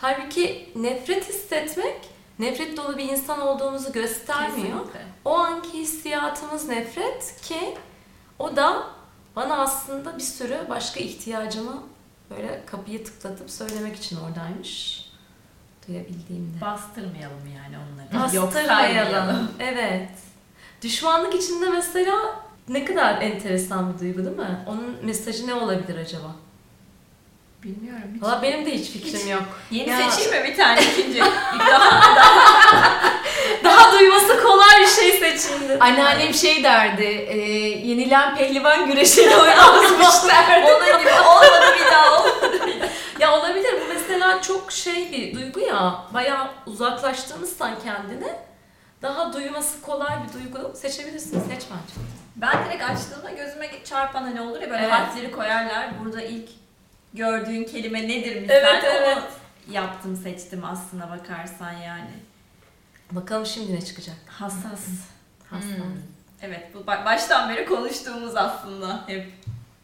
Halbuki 0.00 0.72
nefret 0.76 1.28
hissetmek, 1.28 1.96
nefret 2.38 2.76
dolu 2.76 2.98
bir 2.98 3.04
insan 3.04 3.40
olduğumuzu 3.40 3.92
göstermiyor. 3.92 4.56
Kesinlikle. 4.56 5.00
O 5.24 5.34
anki 5.38 5.72
hissiyatımız 5.78 6.68
nefret 6.68 7.40
ki 7.42 7.74
o 8.38 8.56
da 8.56 8.82
bana 9.36 9.56
aslında 9.58 10.16
bir 10.16 10.22
sürü 10.22 10.58
başka 10.68 11.00
ihtiyacımı 11.00 11.82
böyle 12.30 12.62
kapıyı 12.66 13.04
tıklatıp 13.04 13.50
söylemek 13.50 13.96
için 13.96 14.16
oradaymış. 14.16 15.04
Duyabildiğimde. 15.88 16.60
Bastırmayalım 16.60 17.46
yani 17.56 17.76
onları. 17.78 18.24
Bastırmayalım. 18.24 19.50
Evet. 19.60 20.10
Düşmanlık 20.82 21.34
içinde 21.34 21.70
mesela 21.70 22.16
ne 22.68 22.84
kadar 22.84 23.22
enteresan 23.22 23.94
bir 23.94 24.00
duygu 24.00 24.24
değil 24.24 24.36
mi? 24.36 24.58
Onun 24.66 24.96
mesajı 25.02 25.46
ne 25.46 25.54
olabilir 25.54 25.98
acaba? 25.98 26.26
Bilmiyorum. 27.64 28.02
Hiç. 28.14 28.22
Valla 28.22 28.42
benim 28.42 28.66
de 28.66 28.70
hiç 28.74 28.90
fikrim 28.90 29.20
Hiç. 29.20 29.30
yok. 29.30 29.42
Yeni 29.70 29.90
Ya. 29.90 30.10
seçeyim 30.10 30.42
mi 30.42 30.50
bir 30.50 30.56
tane 30.56 30.80
ikinci? 30.82 31.18
İlk 31.18 31.60
defa 31.60 31.80
Daha 33.64 33.92
duyması 33.92 34.42
kolay 34.42 34.80
bir 34.80 34.86
şey 34.86 35.12
seçildi. 35.12 35.76
Anneannem 35.80 36.34
şey 36.34 36.64
derdi, 36.64 37.04
e, 37.04 37.36
yenilen 37.88 38.36
pehlivan 38.36 38.86
güreşine 38.86 39.36
oynanmış 39.36 39.98
derdi. 40.28 40.70
Onun 40.72 40.98
gibi 41.00 41.10
olmadı 41.10 41.74
bir 41.80 41.86
daha 41.92 42.20
olmadı. 42.20 42.58
Ya 43.20 43.38
olabilir 43.38 43.74
bu 43.80 43.94
mesela 43.94 44.42
çok 44.42 44.72
şey 44.72 45.12
bir 45.12 45.34
duygu 45.34 45.60
ya. 45.60 46.02
Bayağı 46.14 46.48
uzaklaştırmışsan 46.66 47.70
kendini. 47.84 48.32
Daha 49.02 49.32
duyması 49.32 49.80
kolay 49.82 50.18
bir 50.28 50.32
duygu 50.32 50.72
seçebilirsin. 50.76 51.40
Seç 51.40 51.62
bence. 51.70 52.06
Ben 52.36 52.64
direkt 52.64 52.82
açtığımda 52.82 53.30
gözüme 53.30 53.84
çarpan 53.84 54.22
hani 54.22 54.40
olur 54.40 54.60
ya 54.60 54.70
böyle 54.70 54.82
Evet. 54.82 54.92
harfleri 54.92 55.30
koyarlar. 55.32 56.04
Burada 56.04 56.22
ilk 56.22 56.48
gördüğün 57.14 57.64
kelime 57.64 58.08
nedir 58.08 58.40
misal? 58.40 58.56
Evet, 58.56 58.84
Onu 58.84 58.90
evet. 58.90 59.22
yaptım 59.70 60.16
seçtim 60.16 60.64
aslına 60.64 61.10
bakarsan 61.10 61.72
yani. 61.72 62.10
Bakalım 63.12 63.46
şimdi 63.46 63.74
ne 63.74 63.84
çıkacak. 63.84 64.16
Hassas. 64.26 64.86
Hassas. 65.50 65.68
Hmm. 65.70 66.02
Evet 66.42 66.74
bu 66.74 66.78
ba- 66.78 67.04
baştan 67.04 67.48
beri 67.48 67.66
konuştuğumuz 67.66 68.36
aslında 68.36 69.04
hep. 69.06 69.32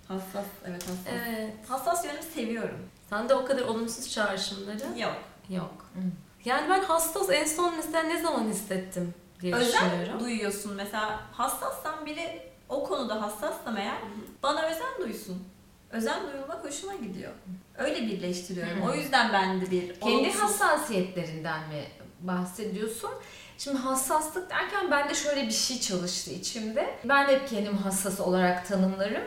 Hassas, 0.09 0.45
evet 0.67 0.83
hassas. 0.83 1.13
Evet. 1.13 1.53
Hassas 1.69 2.05
yönümü 2.05 2.23
seviyorum. 2.35 2.89
Sende 3.11 3.35
o 3.35 3.45
kadar 3.45 3.63
olumsuz 3.63 4.11
çağrışımları 4.11 5.01
Yok. 5.01 5.17
yok. 5.49 5.87
Hmm. 5.95 6.03
Yani 6.45 6.69
ben 6.71 6.81
hassas 6.85 7.31
en 7.31 7.45
son 7.45 7.77
mesela 7.77 8.03
ne 8.03 8.23
zaman 8.23 8.49
hissettim 8.49 9.15
diye 9.41 9.55
Özel 9.55 9.73
düşünüyorum. 9.73 10.21
duyuyorsun 10.21 10.75
mesela 10.75 11.21
hassassan 11.33 12.07
biri 12.07 12.43
o 12.69 12.85
konuda 12.85 13.23
hassassam 13.23 13.77
eğer 13.77 13.97
bana 14.43 14.63
özen 14.63 14.99
duysun. 15.01 15.45
Özen 15.91 16.23
duyulmak 16.33 16.65
hoşuma 16.65 16.95
gidiyor. 16.95 17.33
Öyle 17.79 18.03
birleştiriyorum. 18.07 18.83
Hı. 18.83 18.91
O 18.91 18.95
yüzden 18.95 19.33
bende 19.33 19.71
bir 19.71 20.01
Kendi 20.01 20.05
olumsuz- 20.15 20.41
hassasiyetlerinden 20.43 21.61
mi 21.69 21.85
bahsediyorsun? 22.21 23.11
Şimdi 23.59 23.79
hassaslık 23.79 24.51
derken 24.51 24.91
bende 24.91 25.15
şöyle 25.15 25.47
bir 25.47 25.51
şey 25.53 25.81
çalıştı 25.81 26.31
içimde. 26.31 26.95
Ben 27.05 27.29
de 27.29 27.33
hep 27.41 27.49
kendimi 27.49 27.77
hassas 27.79 28.21
olarak 28.21 28.69
tanımlarım. 28.69 29.23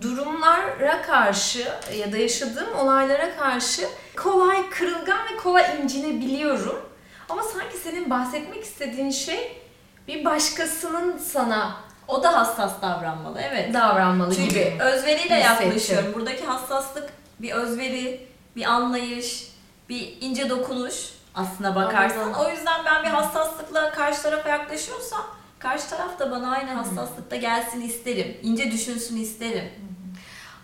Durumlara 0.00 1.02
karşı 1.02 1.68
ya 1.96 2.12
da 2.12 2.16
yaşadığım 2.16 2.78
olaylara 2.78 3.36
karşı 3.36 3.88
kolay 4.16 4.70
kırılgan 4.70 5.18
ve 5.32 5.36
kolay 5.36 5.64
incinebiliyorum. 5.82 6.88
Ama 7.28 7.42
sanki 7.42 7.76
senin 7.76 8.10
bahsetmek 8.10 8.64
istediğin 8.64 9.10
şey 9.10 9.62
bir 10.08 10.24
başkasının 10.24 11.18
sana 11.18 11.76
O 12.08 12.22
da 12.22 12.36
hassas 12.40 12.82
davranmalı. 12.82 13.40
Evet. 13.40 13.74
davranmalı 13.74 14.34
Çünkü 14.34 14.48
gibi. 14.50 14.76
özveriyle 14.80 15.40
hissettim. 15.40 15.66
yaklaşıyorum. 15.66 16.14
Buradaki 16.14 16.44
hassaslık 16.44 17.10
bir 17.40 17.52
özveri, 17.52 18.26
bir 18.56 18.64
anlayış, 18.64 19.50
bir 19.88 20.14
ince 20.20 20.50
dokunuş 20.50 20.94
aslına 21.34 21.74
bakarsan. 21.74 22.18
Anladım. 22.20 22.40
O 22.46 22.50
yüzden 22.50 22.84
ben 22.84 23.02
bir 23.02 23.08
hassaslıkla 23.08 23.90
karşı 23.92 24.22
tarafa 24.22 24.48
yaklaşıyorsam 24.48 25.22
karşı 25.58 25.90
taraf 25.90 26.18
da 26.18 26.30
bana 26.30 26.50
aynı 26.50 26.70
hassaslıkta 26.70 27.36
gelsin 27.36 27.80
isterim. 27.80 28.36
İnce 28.42 28.72
düşünsün 28.72 29.16
isterim. 29.16 29.70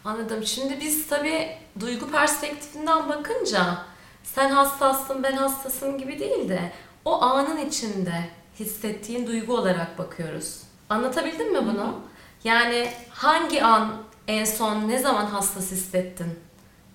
Anladım. 0.04 0.46
Şimdi 0.46 0.80
biz 0.80 1.06
tabii 1.06 1.48
duygu 1.80 2.10
perspektifinden 2.10 3.08
bakınca 3.08 3.78
sen 4.24 4.50
hassassın 4.50 5.22
ben 5.22 5.32
hassasım 5.32 5.98
gibi 5.98 6.18
değil 6.18 6.48
de 6.48 6.72
o 7.04 7.22
anın 7.22 7.66
içinde 7.66 8.28
hissettiğin 8.60 9.26
duygu 9.26 9.56
olarak 9.56 9.98
bakıyoruz. 9.98 10.62
Anlatabildim 10.88 11.52
mi 11.52 11.58
bunu? 11.66 12.00
Yani 12.44 12.88
hangi 13.10 13.64
an 13.64 13.92
en 14.28 14.44
son 14.44 14.88
ne 14.88 14.98
zaman 14.98 15.26
hassas 15.26 15.70
hissettin 15.70 16.38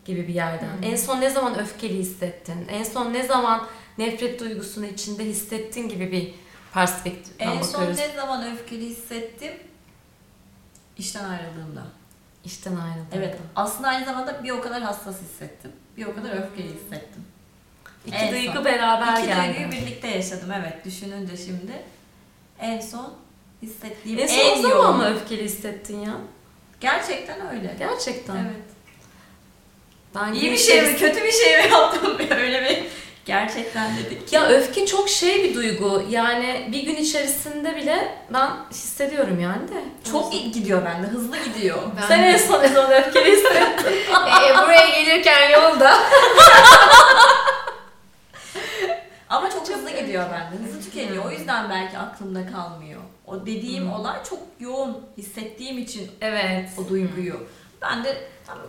gibi 0.05 0.27
bir 0.27 0.33
yerden. 0.33 0.67
Hı. 0.67 0.85
En 0.85 0.95
son 0.95 1.21
ne 1.21 1.29
zaman 1.29 1.59
öfkeli 1.59 1.97
hissettin? 1.97 2.67
En 2.69 2.83
son 2.83 3.13
ne 3.13 3.23
zaman 3.23 3.67
nefret 3.97 4.39
duygusunu 4.39 4.85
içinde 4.85 5.25
hissettin 5.25 5.89
gibi 5.89 6.11
bir 6.11 6.33
perspektiften 6.77 7.47
En 7.47 7.61
son 7.61 7.73
bakıyoruz. 7.73 7.97
ne 7.97 8.15
zaman 8.15 8.53
öfkeli 8.53 8.85
hissettim? 8.85 9.53
İşten 10.97 11.23
ayrıldığımda. 11.23 11.83
İşten 12.45 12.75
ayrıldın. 12.75 13.07
Evet. 13.13 13.37
Aslında 13.55 13.87
aynı 13.87 14.05
zamanda 14.05 14.43
bir 14.43 14.51
o 14.51 14.61
kadar 14.61 14.81
hassas 14.81 15.21
hissettim. 15.21 15.71
Bir 15.97 16.05
o 16.05 16.15
kadar 16.15 16.29
öfkeli 16.31 16.67
hissettim. 16.67 17.23
İki 18.05 18.15
En 18.15 18.31
duygu 18.33 18.53
son. 18.53 18.65
beraber 18.65 19.17
İki 19.17 19.27
geldi. 19.27 19.57
duyguyu 19.59 19.71
birlikte 19.71 20.07
yaşadım 20.07 20.51
evet 20.51 20.85
düşününce 20.85 21.37
şimdi. 21.37 21.71
En 22.59 22.81
son 22.81 23.13
hissettiğim 23.61 24.19
En 24.19 24.27
en, 24.27 24.55
son 24.55 24.61
zaman 24.61 24.97
mı 24.97 25.05
öfkeli 25.15 25.43
hissettin 25.43 25.99
ya? 25.99 26.13
Gerçekten 26.79 27.47
öyle. 27.55 27.75
Gerçekten. 27.79 28.35
Evet. 28.35 28.55
Ben 30.15 30.33
İyi 30.33 30.51
bir 30.51 30.57
şey 30.57 30.81
mi 30.81 30.97
kötü 30.97 31.23
bir 31.23 31.31
şey 31.31 31.57
mi 31.65 31.71
yaptım 31.71 32.17
öyle 32.31 32.61
bir 32.69 32.83
gerçekten 33.27 33.91
dedik. 33.97 34.33
Ya 34.33 34.47
öfke 34.49 34.85
çok 34.85 35.09
şey 35.09 35.43
bir 35.43 35.55
duygu. 35.55 36.03
Yani 36.09 36.69
bir 36.71 36.83
gün 36.83 36.95
içerisinde 36.95 37.75
bile 37.75 38.15
ben 38.33 38.49
hissediyorum 38.71 39.39
yani 39.39 39.67
de. 39.67 39.83
Çok 40.11 40.33
iyi 40.33 40.51
gidiyor 40.51 40.85
bende 40.85 41.07
hızlı 41.07 41.37
gidiyor. 41.43 41.77
Ben 42.01 42.07
Sen 42.07 42.19
de- 42.23 42.25
en 42.27 42.37
son 42.37 42.63
ne 42.63 42.67
zaman 42.67 42.91
öfkeli 42.93 43.31
hissettin? 43.31 43.87
Ee, 43.87 44.57
buraya 44.63 44.89
gelirken 45.01 45.49
yolda. 45.49 45.97
Ama 49.29 49.49
çok 49.49 49.69
hızlı 49.69 49.89
gidiyor 50.01 50.25
bende. 50.31 50.63
Hızlı 50.63 50.81
tükeniyor. 50.91 51.25
O 51.25 51.31
yüzden 51.31 51.69
belki 51.69 51.97
aklımda 51.97 52.51
kalmıyor. 52.51 53.01
O 53.27 53.41
dediğim 53.45 53.83
Hmm. 53.83 53.93
olay 53.93 54.23
çok 54.29 54.39
yoğun 54.59 54.97
hissettiğim 55.17 55.77
için 55.77 56.11
evet. 56.21 56.69
o 56.77 56.89
duyguyu. 56.89 57.47
Ben 57.81 58.03
de 58.03 58.17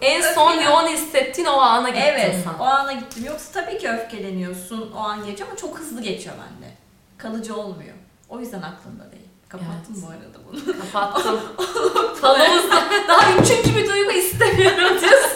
En 0.01 0.21
öfkelen- 0.21 0.35
son 0.35 0.61
yoğun 0.61 0.87
hissettiğin 0.87 1.49
o 1.49 1.53
ana 1.61 1.89
gittin 1.89 2.03
Evet, 2.03 2.37
sen. 2.45 2.55
o 2.59 2.65
ana 2.65 2.93
gittim. 2.93 3.25
Yoksa 3.27 3.53
tabii 3.53 3.79
ki 3.79 3.89
öfkeleniyorsun 3.91 4.93
o 4.97 4.99
an 4.99 5.27
geçiyor 5.27 5.49
ama 5.49 5.57
çok 5.59 5.79
hızlı 5.79 6.03
geçiyor 6.03 6.35
bende. 6.37 6.73
Kalıcı 7.19 7.57
olmuyor. 7.57 7.95
O 8.29 8.41
yüzden 8.41 8.63
aklımda 8.63 9.13
değil. 9.13 9.29
Kapattım 9.49 9.95
Evet. 9.95 10.03
bu 10.03 10.11
arada 10.11 10.39
bunu. 10.49 10.81
Kapattım. 10.81 11.41
Falımızda 12.21 12.77
daha 13.09 13.33
üçüncü 13.33 13.77
bir 13.77 13.89
duygu 13.89 14.11
istemiyorum 14.11 15.01
diyorsun. 15.01 15.31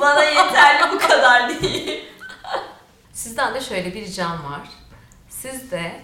Bana 0.00 0.24
yeterli 0.24 0.92
bu 0.94 0.98
kadar 0.98 1.48
değil. 1.62 2.04
Sizden 3.12 3.54
de 3.54 3.60
şöyle 3.60 3.94
bir 3.94 4.00
ricam 4.04 4.32
var. 4.32 4.60
Siz 5.28 5.70
de 5.70 6.00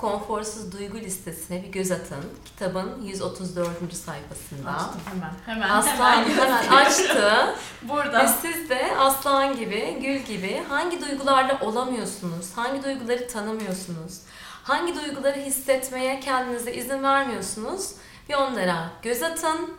konforsuz 0.00 0.72
duygu 0.72 0.98
listesine 0.98 1.62
bir 1.62 1.68
göz 1.68 1.90
atın. 1.90 2.24
Kitabın 2.44 3.02
134. 3.02 3.94
sayfasında. 3.94 4.70
Açtım 4.70 5.00
hemen. 5.04 5.32
Hemen 5.46 5.70
Aslan 5.70 6.24
hemen, 6.24 6.36
hemen 6.36 6.68
açtı. 6.86 7.54
Ve 7.84 7.88
Burada. 7.88 8.28
siz 8.28 8.70
de 8.70 8.96
aslan 8.98 9.56
gibi, 9.56 9.98
gül 10.02 10.18
gibi 10.18 10.62
hangi 10.68 11.00
duygularla 11.00 11.58
olamıyorsunuz? 11.60 12.52
Hangi 12.56 12.84
duyguları 12.84 13.28
tanımıyorsunuz? 13.28 14.20
Hangi 14.62 14.94
duyguları 14.94 15.38
hissetmeye 15.38 16.20
kendinize 16.20 16.72
izin 16.74 17.02
vermiyorsunuz? 17.02 17.90
Bir 18.28 18.34
onlara 18.34 18.90
göz 19.02 19.22
atın 19.22 19.74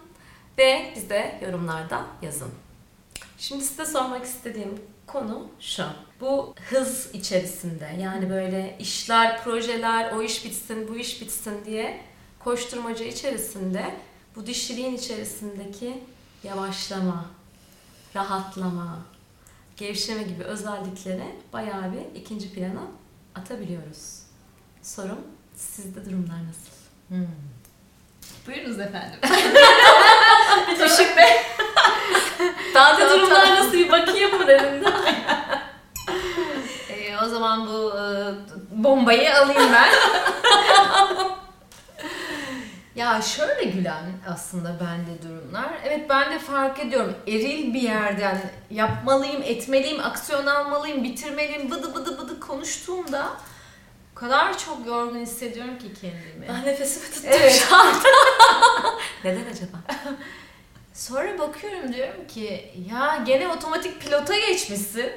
ve 0.57 0.93
bize 0.95 1.39
yorumlarda 1.45 2.01
yazın. 2.21 2.51
Şimdi 3.37 3.63
size 3.63 3.85
sormak 3.85 4.25
istediğim 4.25 4.81
konu 5.11 5.47
şu. 5.59 5.83
Bu 6.21 6.55
hız 6.69 7.09
içerisinde 7.13 7.95
yani 7.99 8.29
böyle 8.29 8.75
işler, 8.79 9.43
projeler, 9.43 10.11
o 10.11 10.21
iş 10.21 10.45
bitsin, 10.45 10.87
bu 10.87 10.97
iş 10.97 11.21
bitsin 11.21 11.65
diye 11.65 12.01
koşturmaca 12.39 13.05
içerisinde 13.05 13.95
bu 14.35 14.45
dişiliğin 14.45 14.95
içerisindeki 14.95 16.03
yavaşlama, 16.43 17.25
rahatlama, 18.15 18.99
gevşeme 19.77 20.23
gibi 20.23 20.43
özellikleri 20.43 21.35
bayağı 21.53 21.91
bir 21.93 22.19
ikinci 22.19 22.53
plana 22.53 22.83
atabiliyoruz. 23.35 24.21
Sorum 24.81 25.19
sizde 25.55 26.05
durumlar 26.05 26.37
nasıl? 26.47 26.71
Hmm. 27.07 27.27
Buyurunuz 28.47 28.79
efendim. 28.79 29.19
Düşük 30.79 31.17
be. 31.17 31.43
De 32.99 33.09
durumlar 33.09 33.55
nasıl 33.55 33.73
bir 33.73 33.91
bakayım 33.91 34.37
mı 34.37 34.47
dedim 34.47 34.85
de. 34.85 34.89
Ee, 36.89 37.17
o 37.25 37.29
zaman 37.29 37.67
bu 37.67 37.93
e, 37.97 38.03
bombayı 38.83 39.37
alayım 39.37 39.71
ben. 39.73 39.89
ya 43.01 43.21
şöyle 43.21 43.63
gülen 43.63 44.11
aslında 44.29 44.69
bende 44.79 45.23
durumlar. 45.23 45.69
Evet 45.85 46.09
ben 46.09 46.31
de 46.31 46.39
fark 46.39 46.79
ediyorum. 46.79 47.15
Eril 47.27 47.73
bir 47.73 47.81
yerden 47.81 48.41
yapmalıyım, 48.69 49.41
etmeliyim, 49.43 49.99
aksiyon 49.99 50.45
almalıyım, 50.45 51.03
bitirmeliyim, 51.03 51.71
bıdı 51.71 51.95
bıdı 51.95 52.17
bıdı 52.17 52.39
konuştuğumda 52.39 53.27
o 54.11 54.19
kadar 54.19 54.57
çok 54.57 54.87
yorgun 54.87 55.19
hissediyorum 55.19 55.77
ki 55.79 55.93
kendimi. 56.01 56.47
Ben 56.49 56.65
nefesimi 56.65 57.05
tuttum 57.05 57.29
Evet. 57.33 57.65
şu 57.69 57.75
anda. 57.75 57.93
Neden 59.23 59.45
acaba? 59.51 59.77
Sonra 60.93 61.39
bakıyorum 61.39 61.93
diyorum 61.93 62.27
ki 62.27 62.71
ya 62.91 63.23
gene 63.25 63.47
otomatik 63.47 64.01
pilota 64.01 64.37
geçmişsin. 64.39 65.11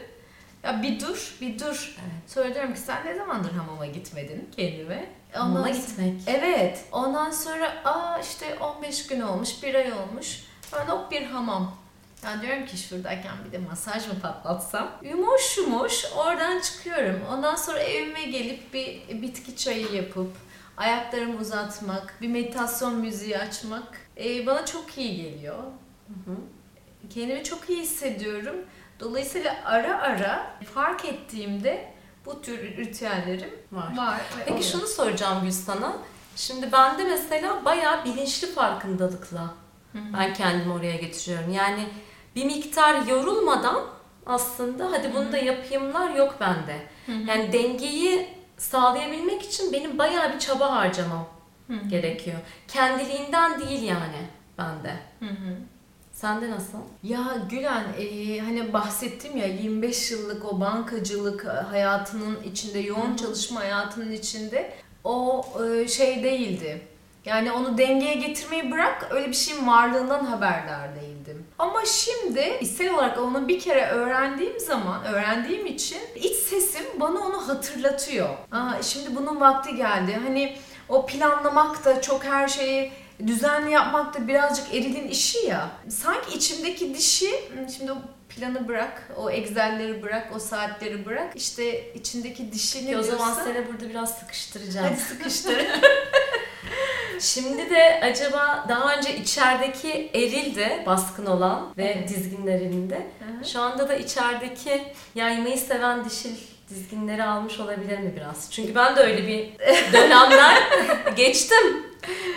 Ya 0.62 0.82
bir 0.82 1.00
dur, 1.00 1.36
bir 1.40 1.58
dur. 1.58 1.96
Evet. 2.02 2.30
Sonra 2.30 2.54
diyorum 2.54 2.74
ki 2.74 2.80
sen 2.80 3.06
ne 3.06 3.14
zamandır 3.14 3.52
hamama 3.52 3.86
gitmedin 3.86 4.50
kendime? 4.56 5.06
Hamama 5.32 5.70
gitmek. 5.70 6.20
Evet. 6.26 6.84
Ondan 6.92 7.30
sonra 7.30 7.72
aa 7.84 8.18
işte 8.18 8.58
15 8.58 9.06
gün 9.06 9.20
olmuş, 9.20 9.62
bir 9.62 9.74
ay 9.74 9.92
olmuş. 9.92 10.40
Ben 10.72 10.84
hop 10.84 11.10
bir 11.10 11.22
hamam. 11.22 11.76
Ya 12.24 12.42
diyorum 12.42 12.66
ki 12.66 12.78
şuradayken 12.78 13.32
bir 13.46 13.52
de 13.52 13.58
masaj 13.58 14.06
mı 14.08 14.14
patlatsam? 14.22 14.90
Yumuş 15.02 15.58
yumuş 15.58 16.04
oradan 16.16 16.60
çıkıyorum. 16.60 17.20
Ondan 17.32 17.56
sonra 17.56 17.78
evime 17.78 18.22
gelip 18.22 18.74
bir 18.74 19.22
bitki 19.22 19.56
çayı 19.56 19.92
yapıp 19.92 20.30
ayaklarımı 20.76 21.40
uzatmak, 21.40 22.14
bir 22.20 22.28
meditasyon 22.28 22.94
müziği 22.94 23.38
açmak 23.38 23.98
e, 24.16 24.46
bana 24.46 24.66
çok 24.66 24.98
iyi 24.98 25.16
geliyor. 25.22 25.58
Hı 26.08 26.30
hı. 26.30 26.36
Kendimi 27.10 27.44
çok 27.44 27.70
iyi 27.70 27.78
hissediyorum. 27.82 28.56
Dolayısıyla 29.00 29.56
ara 29.64 29.98
ara 29.98 30.56
fark 30.74 31.04
ettiğimde 31.04 31.94
bu 32.26 32.42
tür 32.42 32.76
ritüellerim 32.76 33.50
Var. 33.72 33.96
var. 33.96 34.20
Peki 34.38 34.52
oluyor. 34.52 34.64
şunu 34.64 34.86
soracağım 34.86 35.42
Gül 35.42 35.50
sana. 35.50 35.96
Şimdi 36.36 36.72
bende 36.72 37.04
mesela 37.04 37.64
bayağı 37.64 38.04
bilinçli 38.04 38.46
farkındalıkla 38.46 39.54
Hı 39.92 39.98
hı. 39.98 40.02
ben 40.18 40.34
kendimi 40.34 40.72
oraya 40.72 40.96
getiriyorum. 40.96 41.52
Yani 41.52 41.88
bir 42.36 42.44
miktar 42.44 43.06
yorulmadan 43.06 43.80
aslında 44.26 44.92
hadi 44.92 45.14
bunu 45.14 45.32
da 45.32 45.38
yapayımlar 45.38 46.14
yok 46.14 46.36
bende. 46.40 46.76
Hı 47.06 47.12
hı. 47.12 47.30
Yani 47.30 47.52
dengeyi 47.52 48.28
sağlayabilmek 48.56 49.42
için 49.42 49.72
benim 49.72 49.98
bayağı 49.98 50.34
bir 50.34 50.38
çaba 50.38 50.72
harcamam 50.76 51.26
Hı 51.66 51.72
hı. 51.72 51.88
gerekiyor. 51.88 52.36
Kendiliğinden 52.68 53.60
değil 53.60 53.82
yani 53.82 54.28
bende. 54.58 54.94
Hı 55.20 55.26
hı. 55.30 55.56
Sende 56.12 56.50
nasıl? 56.50 56.78
Ya 57.02 57.36
Gülen 57.50 57.84
e, 57.98 58.38
hani 58.40 58.72
bahsettim 58.72 59.36
ya 59.36 59.46
25 59.46 60.10
yıllık 60.10 60.44
o 60.52 60.60
bankacılık 60.60 61.46
hayatının 61.46 62.42
içinde 62.42 62.78
yoğun 62.78 63.08
Hı 63.10 63.12
hı. 63.12 63.16
çalışma 63.16 63.60
hayatının 63.60 64.12
içinde 64.12 64.74
o 65.04 65.44
e, 65.64 65.88
şey 65.88 66.22
değildi. 66.22 66.82
Yani 67.24 67.52
onu 67.52 67.78
dengeye 67.78 68.14
getirmeyi 68.14 68.70
bırak 68.70 69.08
öyle 69.10 69.28
bir 69.28 69.34
şeyin 69.34 69.66
varlığından 69.66 70.24
haberdar 70.24 70.94
değildim. 71.00 71.43
Ama 71.64 71.84
şimdi 71.84 72.58
içsel 72.60 72.94
olarak 72.94 73.18
onu 73.18 73.48
bir 73.48 73.60
kere 73.60 73.86
öğrendiğim 73.86 74.60
zaman, 74.60 75.04
öğrendiğim 75.04 75.66
için 75.66 75.98
iç 76.14 76.36
sesim 76.36 76.84
bana 77.00 77.18
onu 77.18 77.48
hatırlatıyor. 77.48 78.28
Aa, 78.52 78.82
şimdi 78.82 79.16
bunun 79.16 79.40
vakti 79.40 79.76
geldi. 79.76 80.20
Hani 80.24 80.56
o 80.88 81.06
planlamak 81.06 81.84
da 81.84 82.00
çok 82.02 82.24
her 82.24 82.48
şeyi 82.48 82.92
düzenli 83.26 83.70
yapmak 83.70 84.14
da 84.14 84.28
birazcık 84.28 84.74
erilin 84.74 85.08
işi 85.08 85.46
ya. 85.46 85.70
Sanki 85.88 86.36
içimdeki 86.36 86.94
dişi, 86.94 87.30
hmm, 87.30 87.68
şimdi 87.68 87.92
o 87.92 87.96
planı 88.28 88.68
bırak, 88.68 89.10
o 89.16 89.30
Excel'leri 89.30 90.02
bırak, 90.02 90.32
o 90.36 90.38
saatleri 90.38 91.06
bırak. 91.06 91.36
İşte 91.36 91.94
içindeki 91.94 92.52
dişi 92.52 92.86
ne 92.86 92.90
Ki 92.90 92.98
o 92.98 93.02
zaman 93.02 93.34
seni 93.34 93.68
burada 93.68 93.88
biraz 93.88 94.18
sıkıştıracağım. 94.18 94.86
Hadi 94.86 95.00
sıkıştır. 95.00 95.56
Şimdi 97.24 97.70
de 97.70 98.00
acaba 98.02 98.64
daha 98.68 98.96
önce 98.96 99.16
içerideki 99.16 100.10
eril 100.14 100.56
de 100.56 100.82
baskın 100.86 101.26
olan 101.26 101.74
ve 101.76 101.84
Evet. 101.84 102.08
dizginler 102.08 102.54
elinde. 102.54 102.98
Şu 103.52 103.60
anda 103.60 103.88
da 103.88 103.94
içerideki 103.94 104.82
yaymayı 105.14 105.58
seven 105.58 106.04
dişil 106.04 106.36
dizginleri 106.70 107.22
almış 107.24 107.60
olabilir 107.60 107.98
mi 107.98 108.12
biraz? 108.16 108.50
Çünkü 108.52 108.74
ben 108.74 108.96
de 108.96 109.00
öyle 109.00 109.26
bir 109.26 109.48
dönemler 109.92 110.62
geçtim. 111.16 111.86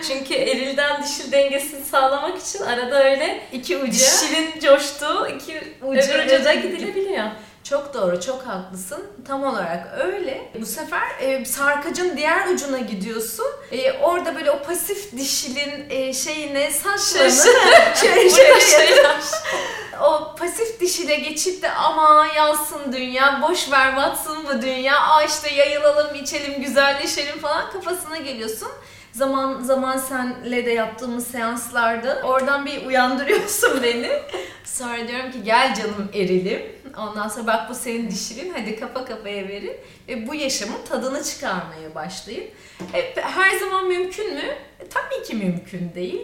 Çünkü 0.08 0.34
erilden 0.34 1.04
dişil 1.04 1.32
dengesini 1.32 1.86
sağlamak 1.86 2.38
için 2.41 2.60
arada 2.63 3.04
öyle 3.04 3.39
İki 3.52 3.78
ucu. 3.78 3.91
dişilin 3.91 4.60
coştuğu 4.60 5.28
iki 5.36 5.58
Ucu, 5.82 6.00
uca 6.26 6.45
da 6.45 6.54
gidilebiliyor. 6.54 7.23
Çok 7.69 7.93
doğru, 7.93 8.21
çok 8.21 8.47
haklısın. 8.47 9.06
Tam 9.27 9.43
olarak 9.43 9.88
öyle. 9.99 10.51
Bu 10.62 10.65
sefer 10.65 11.01
e, 11.19 11.45
sarkacın 11.45 12.17
diğer 12.17 12.47
ucuna 12.47 12.77
gidiyorsun. 12.77 13.45
E, 13.71 13.91
orada 13.91 14.36
böyle 14.36 14.51
o 14.51 14.63
pasif 14.63 15.17
dişilin 15.17 15.89
e, 15.89 16.13
şeyine 16.13 16.71
saçlarını 16.71 17.32
şöyle 17.95 18.30
şöyle 18.60 18.95
yapıp 19.01 19.23
o 20.01 20.36
pasif 20.39 20.80
dişile 20.80 21.15
geçip 21.15 21.62
de 21.62 21.71
ama 21.71 22.27
yansın 22.36 22.93
dünya, 22.93 23.41
boş 23.41 23.71
ver 23.71 23.95
batsın 23.97 24.38
bu 24.47 24.62
dünya, 24.62 25.01
aa 25.01 25.23
işte 25.23 25.53
yayılalım, 25.53 26.15
içelim, 26.15 26.62
güzelleşelim 26.62 27.39
falan 27.39 27.71
kafasına 27.71 28.17
geliyorsun. 28.17 28.69
Zaman 29.12 29.62
zaman 29.62 29.98
senle 29.98 30.65
de 30.65 30.72
yaptığımız 30.72 31.28
seanslarda 31.28 32.22
oradan 32.24 32.65
bir 32.65 32.86
uyandırıyorsun 32.86 33.80
beni. 33.84 34.12
Sonra 34.63 35.08
diyorum 35.08 35.32
ki 35.32 35.43
gel 35.43 35.76
canım 35.76 36.10
erilim. 36.13 36.62
Ondan 36.98 37.28
sonra 37.28 37.48
bak 37.48 37.70
bu 37.70 37.76
senin 37.76 38.12
dişilin 38.12 38.54
hadi 38.54 38.80
kafa 38.80 39.06
kafaya 39.06 39.48
verin. 39.48 39.78
Ve 40.08 40.28
bu 40.28 40.36
yaşamın 40.36 40.84
tadını 40.89 41.24
çıkarmaya 41.24 41.96
başlayın. 41.96 42.43
Hep, 42.91 43.17
her 43.17 43.58
zaman 43.60 43.88
mümkün 43.88 44.34
mü? 44.34 44.46
E, 44.80 44.88
tabii 44.89 45.24
ki 45.28 45.36
mümkün 45.36 45.91
değil. 45.96 46.22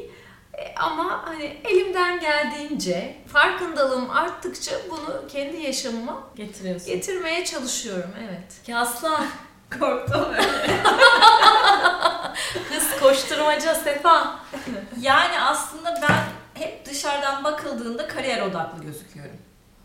E, 0.58 0.76
ama 0.76 1.22
hani 1.28 1.58
elimden 1.70 2.20
geldiğince, 2.20 3.16
farkındalığım 3.28 4.10
arttıkça 4.10 4.72
bunu 4.92 5.24
kendi 5.28 5.58
yaşamıma 5.58 6.24
Getiriyorsun. 6.36 6.88
getirmeye 6.88 7.46
çalışıyorum. 7.46 8.10
Evet. 8.24 8.54
Ya 8.68 8.80
Aslan, 8.80 9.26
Korktum 9.80 10.26
öyle. 10.34 10.84
kız 12.70 13.00
koşturmaca 13.00 13.76
Sefa. 13.76 14.40
Yani 15.00 15.42
aslında 15.42 16.00
ben 16.02 16.24
hep 16.62 16.86
dışarıdan 16.86 17.44
bakıldığında 17.44 18.08
kariyer 18.08 18.42
odaklı 18.42 18.84
gözüküyorum. 18.84 19.38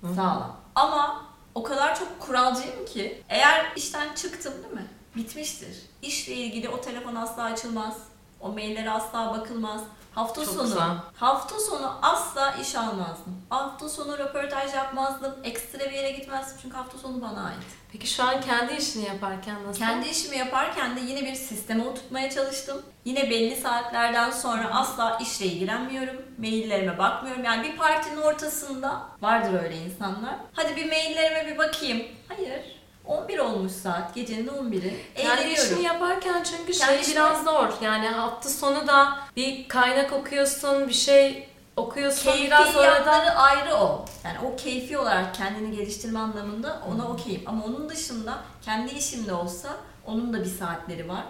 Hı. 0.02 0.14
Sağlam. 0.14 0.56
Ama 0.74 1.24
o 1.54 1.62
kadar 1.62 1.98
çok 1.98 2.20
kuralcıyım 2.20 2.86
ki 2.86 3.22
eğer 3.28 3.72
işten 3.76 4.14
çıktım 4.14 4.52
değil 4.62 4.74
mi? 4.74 4.86
Bitmiştir. 5.16 5.76
İşle 6.02 6.32
ilgili 6.34 6.68
o 6.68 6.80
telefon 6.80 7.14
asla 7.14 7.42
açılmaz. 7.42 7.96
O 8.40 8.48
maillere 8.48 8.90
asla 8.90 9.38
bakılmaz. 9.38 9.80
Hafta 10.14 10.44
Çok 10.44 10.54
sonu 10.54 10.62
güzel. 10.64 10.88
hafta 11.16 11.60
sonu 11.60 11.98
asla 12.02 12.52
iş 12.52 12.74
almazdım. 12.74 13.42
Hafta 13.50 13.88
sonu 13.88 14.18
röportaj 14.18 14.74
yapmazdım. 14.74 15.34
Ekstra 15.44 15.78
bir 15.80 15.90
yere 15.92 16.10
gitmezdim 16.10 16.56
çünkü 16.62 16.76
hafta 16.76 16.98
sonu 16.98 17.22
bana 17.22 17.44
ait. 17.44 17.58
Peki 17.92 18.06
şu 18.06 18.22
an 18.24 18.40
kendi 18.40 18.74
işini 18.74 19.04
yaparken 19.04 19.56
nasıl? 19.66 19.78
Kendi 19.78 20.08
işimi 20.08 20.36
yaparken 20.36 20.96
de 20.96 21.00
yine 21.00 21.22
bir 21.24 21.34
sisteme 21.34 21.84
oturtmaya 21.84 22.30
çalıştım. 22.30 22.82
Yine 23.04 23.30
belli 23.30 23.56
saatlerden 23.56 24.30
sonra 24.30 24.70
asla 24.74 25.18
işle 25.20 25.46
ilgilenmiyorum. 25.46 26.22
Maillerime 26.38 26.98
bakmıyorum. 26.98 27.44
Yani 27.44 27.62
bir 27.68 27.76
partinin 27.76 28.22
ortasında 28.22 29.02
vardır 29.20 29.62
öyle 29.64 29.76
insanlar. 29.76 30.34
Hadi 30.52 30.76
bir 30.76 30.88
maillerime 30.88 31.46
bir 31.52 31.58
bakayım. 31.58 32.02
Hayır. 32.28 32.77
11 33.08 33.38
olmuş 33.38 33.72
saat. 33.72 34.14
Gecenin 34.14 34.48
11'i. 34.48 34.96
Kendi 35.14 35.48
işini 35.48 35.82
yaparken 35.82 36.42
çünkü 36.42 36.72
Kendi 36.72 36.92
şey 36.92 37.00
işimi- 37.00 37.14
biraz 37.16 37.44
zor. 37.44 37.68
Yani 37.82 38.08
hafta 38.08 38.48
sonu 38.48 38.86
da 38.86 39.18
bir 39.36 39.68
kaynak 39.68 40.12
okuyorsun, 40.12 40.88
bir 40.88 40.94
şey 40.94 41.48
okuyorsun. 41.76 42.30
Keyfi 42.32 42.46
biraz 42.46 42.76
orada 42.76 43.12
ayrı 43.36 43.74
o. 43.74 44.04
Yani 44.24 44.36
o 44.46 44.56
keyfi 44.56 44.98
olarak 44.98 45.34
kendini 45.34 45.76
geliştirme 45.76 46.18
anlamında 46.18 46.82
ona 46.92 47.08
okeyim. 47.08 47.42
Ama 47.46 47.64
onun 47.64 47.88
dışında 47.88 48.38
kendi 48.62 48.94
işimde 48.94 49.32
olsa 49.32 49.68
onun 50.06 50.32
da 50.32 50.40
bir 50.44 50.50
saatleri 50.50 51.08
var. 51.08 51.24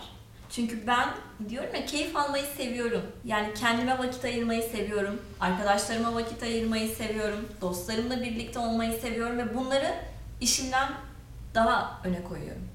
Çünkü 0.50 0.86
ben 0.86 1.08
diyorum 1.48 1.74
ya 1.74 1.86
keyif 1.86 2.16
almayı 2.16 2.44
seviyorum. 2.56 3.02
Yani 3.24 3.54
kendime 3.54 3.98
vakit 3.98 4.24
ayırmayı 4.24 4.62
seviyorum. 4.62 5.22
Arkadaşlarıma 5.40 6.14
vakit 6.14 6.42
ayırmayı 6.42 6.88
seviyorum. 6.96 7.48
Dostlarımla 7.60 8.22
birlikte 8.22 8.58
olmayı 8.58 9.00
seviyorum 9.00 9.38
ve 9.38 9.54
bunları 9.54 9.94
işimden 10.40 10.88
daha 11.58 11.98
öne 12.04 12.24
koyuyorum. 12.24 12.68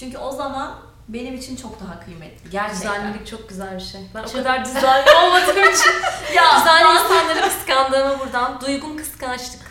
Çünkü 0.00 0.18
o 0.18 0.32
zaman 0.32 0.74
benim 1.08 1.34
için 1.34 1.56
çok 1.56 1.80
daha 1.80 2.00
kıymetli. 2.00 2.50
Gerçekten. 2.50 2.92
düzenlilik 2.94 3.26
çok 3.26 3.48
güzel 3.48 3.74
bir 3.74 3.80
şey. 3.80 4.00
Ben 4.14 4.20
o 4.20 4.24
Çok- 4.24 4.32
kadar 4.34 4.64
düzenli 4.64 5.10
olmadığım 5.10 5.56
için 5.74 5.92
Ya 6.34 6.60
düzenli 6.60 6.98
insanları 7.00 7.40
kıskandığımı 7.40 8.18
buradan 8.18 8.60
duygum 8.60 8.96
kıskançlık. 8.96 9.66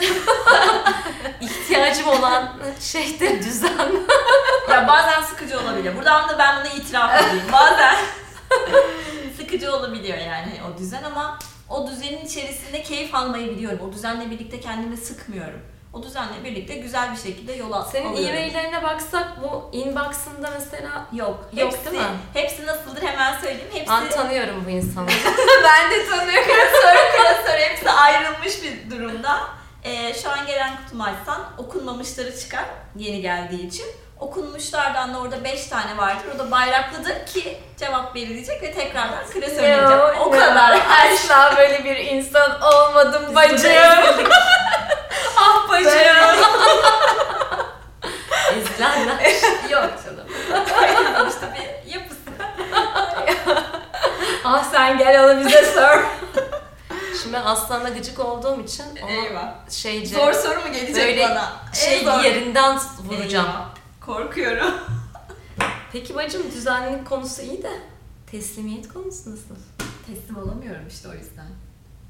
İhtiyacım 1.40 2.08
olan 2.08 2.52
şey 2.80 3.20
de 3.20 3.38
düzen. 3.42 3.92
Ya 4.70 4.88
bazen 4.88 5.22
sıkıcı 5.22 5.60
olabiliyor. 5.60 5.96
Buradan 5.96 6.28
da 6.28 6.38
ben 6.38 6.56
bunu 6.60 6.72
itiraf 6.80 7.22
edeyim. 7.22 7.44
Bazen 7.52 7.96
sıkıcı 9.36 9.76
olabiliyor 9.76 10.18
yani 10.18 10.60
o 10.74 10.78
düzen 10.78 11.02
ama 11.02 11.38
o 11.68 11.86
düzenin 11.90 12.24
içerisinde 12.26 12.82
keyif 12.82 13.14
almayı 13.14 13.50
biliyorum. 13.50 13.78
O 13.88 13.92
düzenle 13.92 14.30
birlikte 14.30 14.60
kendimi 14.60 14.96
sıkmıyorum. 14.96 15.60
O 15.92 16.02
düzenle 16.02 16.44
birlikte 16.44 16.74
güzel 16.74 17.12
bir 17.12 17.16
şekilde 17.16 17.52
yola 17.52 17.84
Senin 17.84 18.12
alıyorum. 18.12 18.36
e-maillerine 18.36 18.82
baksak 18.82 19.28
bu 19.42 19.70
inbox'ında 19.72 20.50
mesela 20.58 21.06
Yok. 21.12 21.48
Yok 21.56 21.72
hepsi, 21.72 21.84
değil 21.92 22.02
mi? 22.02 22.08
Hepsi 22.34 22.66
nasıldır 22.66 23.02
hemen 23.02 23.40
söyleyeyim. 23.40 23.70
Hepsi 23.72 23.90
ben 23.90 24.08
tanıyorum 24.10 24.64
bu 24.66 24.70
insanı. 24.70 25.06
ben 25.64 25.90
de 25.90 26.08
tanıyorum. 26.10 26.44
Klasör 26.48 26.96
klasör 27.16 27.58
hepsi 27.58 27.90
ayrılmış 27.90 28.62
bir 28.62 28.90
durumda. 28.90 29.40
Ee, 29.84 30.14
şu 30.14 30.30
an 30.30 30.46
gelen 30.46 30.76
kutumu 30.76 31.04
açsan 31.04 31.40
okunmamışları 31.58 32.38
çıkar 32.40 32.64
yeni 32.96 33.20
geldiği 33.20 33.66
için. 33.66 33.86
Okunmuşlardan 34.20 35.14
da 35.14 35.18
orada 35.18 35.44
5 35.44 35.66
tane 35.66 35.96
vardır. 35.96 36.24
O 36.36 36.38
da 36.38 36.50
bayraklıdır 36.50 37.26
ki 37.26 37.58
cevap 37.78 38.16
verilecek 38.16 38.62
ve 38.62 38.72
tekrardan 38.74 39.26
klasör 39.32 39.62
edeceğim. 39.62 40.00
O 40.20 40.30
kadar. 40.30 40.80
Asla 41.12 41.54
böyle 41.56 41.84
bir 41.84 41.96
insan 41.96 42.60
olmadım 42.62 43.34
bacım. 43.34 43.56
ezildik. 43.56 44.26
ah 45.36 45.68
bacım. 45.68 45.90
Ezilenler. 48.58 49.20
Yok 49.70 49.90
canım. 50.04 50.26
Herkesin 50.74 51.28
işte 51.28 51.54
bir 51.54 51.92
yapısı. 51.92 52.20
ah 54.44 54.64
sen 54.90 54.98
gel 54.98 55.24
onu 55.24 55.40
bize 55.46 55.64
sor. 55.74 56.04
Şimdi 57.22 57.32
ben 57.34 57.42
Aslan'la 57.44 57.88
gıcık 57.88 58.20
olduğum 58.20 58.60
için 58.62 58.84
Eyvah. 59.08 59.70
şeyce 59.70 60.14
Zor 60.14 60.32
soru 60.32 60.60
mu 60.60 60.72
gelecek 60.72 60.96
böyle 60.96 61.22
bana? 61.28 61.52
şey 61.74 62.04
zor. 62.04 62.20
yerinden 62.24 62.78
vuracağım. 62.98 63.46
Eyvah. 63.46 63.68
Korkuyorum. 64.00 64.74
Peki 65.92 66.14
bacım 66.14 66.42
düzenlilik 66.52 67.06
konusu 67.08 67.42
iyi 67.42 67.62
de 67.62 67.70
teslimiyet 68.30 68.88
konusu 68.92 69.30
nasıl? 69.32 69.54
Teslim 70.06 70.36
olamıyorum 70.36 70.88
işte 70.88 71.08
o 71.08 71.12
yüzden. 71.12 71.46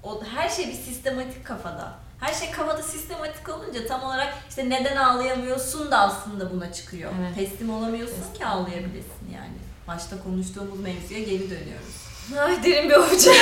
O 0.03 0.23
her 0.25 0.49
şey 0.49 0.69
bir 0.69 0.73
sistematik 0.75 1.47
kafada. 1.47 1.93
Her 2.21 2.35
şey 2.35 2.51
kafada 2.51 2.83
sistematik 2.83 3.49
olunca 3.49 3.87
tam 3.87 4.03
olarak 4.03 4.35
işte 4.49 4.71
neden 4.71 4.97
ağlayamıyorsun 4.97 5.91
da 5.91 5.99
aslında 5.99 6.51
buna 6.53 6.73
çıkıyor. 6.73 7.13
Evet. 7.21 7.35
Teslim 7.51 7.71
olamıyorsun 7.71 8.17
Teslim. 8.17 8.35
ki 8.35 8.47
ağlayabilesin 8.47 9.31
yani. 9.35 9.55
Başta 9.89 10.23
konuştuğumuz 10.23 10.81
mevzuya 10.81 11.21
geri 11.21 11.51
dönüyoruz. 11.51 12.10
Ay 12.39 12.63
derin 12.63 12.91
bir 12.91 12.95
hoca. 12.95 13.33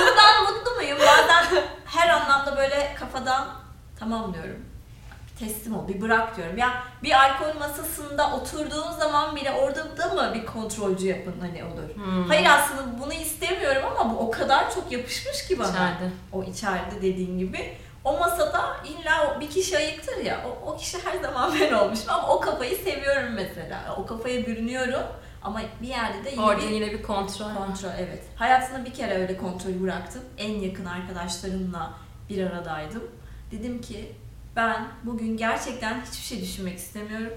Bundan 0.00 0.42
mutlu 0.42 0.74
muyum? 0.76 0.98
Bazen 0.98 1.62
her 1.86 2.08
anlamda 2.08 2.56
böyle 2.56 2.94
kafadan 2.98 3.48
tamam 3.98 4.34
diyorum. 4.34 4.64
Teslim 5.38 5.76
ol, 5.76 5.88
bir 5.88 6.00
bırak 6.00 6.36
diyorum. 6.36 6.58
Ya 6.58 6.82
bir 7.02 7.12
alkol 7.12 7.58
masasında 7.58 8.32
oturduğun 8.32 8.92
zaman 8.92 9.36
bile 9.36 9.50
orada 9.52 9.96
da 9.96 10.08
mı 10.08 10.34
bir 10.34 10.46
kontrolcü 10.46 11.06
yapın 11.06 11.34
hani 11.40 11.64
olur. 11.64 11.94
Hmm. 11.94 12.28
Hayır 12.28 12.46
aslında 12.50 12.82
bunu 13.04 13.12
istemiyorum 13.12 13.82
ama 13.98 14.14
bu 14.14 14.18
o 14.18 14.30
kadar 14.30 14.74
çok 14.74 14.92
yapışmış 14.92 15.46
ki 15.48 15.58
bana. 15.58 15.68
İçeride. 15.68 16.10
O 16.32 16.42
içeride 16.44 16.96
dediğin 16.96 17.38
gibi. 17.38 17.76
O 18.04 18.18
masada 18.18 18.76
illa 18.84 19.40
bir 19.40 19.50
kişi 19.50 19.76
ayıktır 19.76 20.16
ya. 20.16 20.40
O, 20.46 20.70
o 20.70 20.76
kişi 20.76 20.98
her 21.04 21.18
zaman 21.22 21.54
ben 21.60 21.72
olmuşum 21.72 22.04
ama 22.08 22.28
o 22.28 22.40
kafayı 22.40 22.76
seviyorum 22.76 23.32
mesela. 23.34 23.96
O 23.98 24.06
kafaya 24.06 24.46
bürünüyorum 24.46 25.02
ama 25.42 25.62
bir 25.82 25.88
yerde 25.88 26.24
de 26.24 26.30
yine 26.30 26.40
Orada 26.42 26.62
bir 26.62 26.70
yine 26.70 26.92
bir 26.92 27.02
kontrol. 27.02 27.54
kontrol 27.54 27.90
evet. 27.98 28.22
Hayatımda 28.36 28.84
bir 28.84 28.94
kere 28.94 29.14
öyle 29.14 29.36
kontrolü 29.36 29.82
bıraktım. 29.82 30.22
En 30.38 30.52
yakın 30.52 30.84
arkadaşlarımla 30.84 31.92
bir 32.28 32.46
aradaydım. 32.46 33.02
Dedim 33.50 33.80
ki 33.80 34.12
ben 34.56 34.88
bugün 35.04 35.36
gerçekten 35.36 36.00
hiçbir 36.00 36.24
şey 36.24 36.40
düşünmek 36.42 36.78
istemiyorum. 36.78 37.32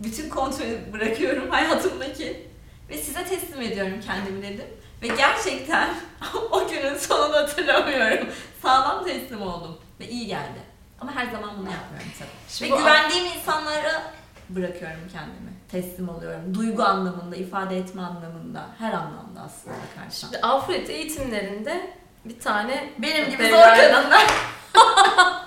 Bütün 0.00 0.28
kontrolü 0.28 0.92
bırakıyorum 0.92 1.50
hayatımdaki 1.50 2.46
ve 2.90 2.98
size 2.98 3.24
teslim 3.24 3.60
ediyorum 3.60 4.00
kendimi 4.06 4.42
dedim. 4.42 4.66
Ve 5.02 5.08
gerçekten 5.08 5.94
o 6.50 6.68
günün 6.68 6.96
sonunu 6.96 7.36
hatırlamıyorum. 7.36 8.28
Sağlam 8.62 9.04
teslim 9.04 9.42
oldum 9.42 9.78
ve 10.00 10.08
iyi 10.08 10.26
geldi. 10.26 10.60
Ama 11.00 11.14
her 11.14 11.26
zaman 11.26 11.50
bunu 11.58 11.70
yapmıyorum 11.70 12.10
tabii. 12.18 12.28
Şimdi 12.48 12.72
ve 12.72 12.76
güvendiğim 12.76 13.26
insanlara 13.26 14.12
bırakıyorum 14.48 15.00
kendimi. 15.12 15.53
Teslim 15.74 16.08
oluyorum. 16.08 16.54
Duygu 16.54 16.82
anlamında, 16.82 17.36
ifade 17.36 17.78
etme 17.78 18.02
anlamında, 18.02 18.66
her 18.78 18.92
anlamda 18.92 19.40
aslında 19.44 19.76
bakarsan. 19.76 20.28
Şimdi 20.28 20.38
Afrodit 20.38 20.90
eğitimlerinde 20.90 21.90
bir 22.24 22.40
tane 22.40 22.90
Benim 22.98 23.30
gibi 23.30 23.48
zor 23.48 23.62
kadınlar. 23.62 24.26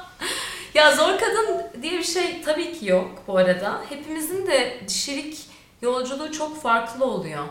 Ya 0.73 0.95
zor 0.95 1.19
kadın 1.19 1.81
diye 1.81 1.93
bir 1.93 2.03
şey 2.03 2.41
tabii 2.41 2.79
ki 2.79 2.85
yok 2.85 3.11
bu 3.27 3.37
arada. 3.37 3.81
Hepimizin 3.89 4.47
de 4.47 4.79
dişilik 4.87 5.45
yolculuğu 5.81 6.31
çok 6.31 6.61
farklı 6.61 7.05
oluyor. 7.05 7.45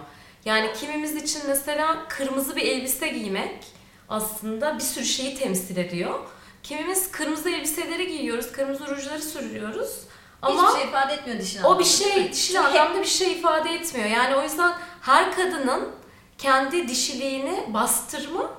Yani 0.44 0.72
kimimiz 0.80 1.16
için 1.16 1.42
mesela 1.48 2.08
kırmızı 2.08 2.56
bir 2.56 2.62
elbise 2.62 3.08
giymek 3.08 3.64
aslında 4.08 4.74
bir 4.74 4.82
sürü 4.82 5.04
şeyi 5.04 5.38
temsil 5.38 5.76
ediyor. 5.76 6.20
Kimimiz 6.62 7.10
kırmızı 7.10 7.50
elbiseleri 7.50 8.08
giyiyoruz, 8.08 8.52
kırmızı 8.52 8.86
rujları 8.86 9.22
sürüyoruz. 9.22 10.05
Ama 10.42 10.68
Hiçbir 10.68 10.80
şey 10.80 10.88
ifade 10.88 11.14
etmiyor 11.14 11.40
dişin 11.40 11.62
o 11.62 11.78
bir 11.78 11.84
şey 11.84 12.32
dişil 12.32 12.54
Çünkü 12.54 12.78
anlamda 12.78 13.00
bir 13.00 13.06
şey 13.06 13.32
ifade 13.32 13.74
etmiyor. 13.74 14.06
Yani 14.08 14.36
o 14.36 14.42
yüzden 14.42 14.72
her 15.00 15.36
kadının 15.36 15.88
kendi 16.38 16.88
dişiliğini 16.88 17.64
bastırma 17.74 18.50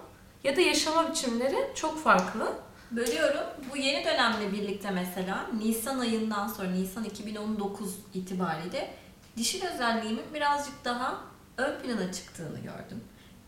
ya 0.44 0.56
da 0.56 0.62
yaşama 0.62 1.12
biçimleri 1.12 1.72
çok 1.76 2.04
farklı. 2.04 2.54
Bölüyorum. 2.92 3.44
Bu 3.72 3.78
yeni 3.78 4.06
dönemle 4.06 4.52
birlikte 4.52 4.92
mesela 4.92 5.46
Nisan 5.60 6.00
ayından 6.00 6.48
sonra 6.48 6.70
Nisan 6.70 7.04
2019 7.04 7.96
itibariyle 8.14 8.94
dişil 9.38 9.66
özelliğimin 9.66 10.34
birazcık 10.34 10.86
daha 10.86 11.18
ön 11.58 11.80
plana 11.80 12.12
çıktığını 12.14 12.58
gördüm. 12.58 13.04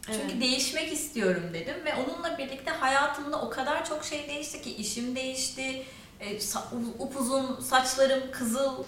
Evet. 0.09 0.21
Çünkü 0.21 0.41
değişmek 0.41 0.93
istiyorum 0.93 1.43
dedim 1.53 1.75
ve 1.85 1.93
onunla 1.95 2.37
birlikte 2.37 2.71
hayatımda 2.71 3.41
o 3.41 3.49
kadar 3.49 3.85
çok 3.85 4.05
şey 4.05 4.27
değişti 4.27 4.61
ki 4.61 4.75
işim 4.75 5.15
değişti, 5.15 5.85
e, 6.19 6.39
upuzun 6.99 7.59
saçlarım 7.59 8.31
kızıl 8.31 8.83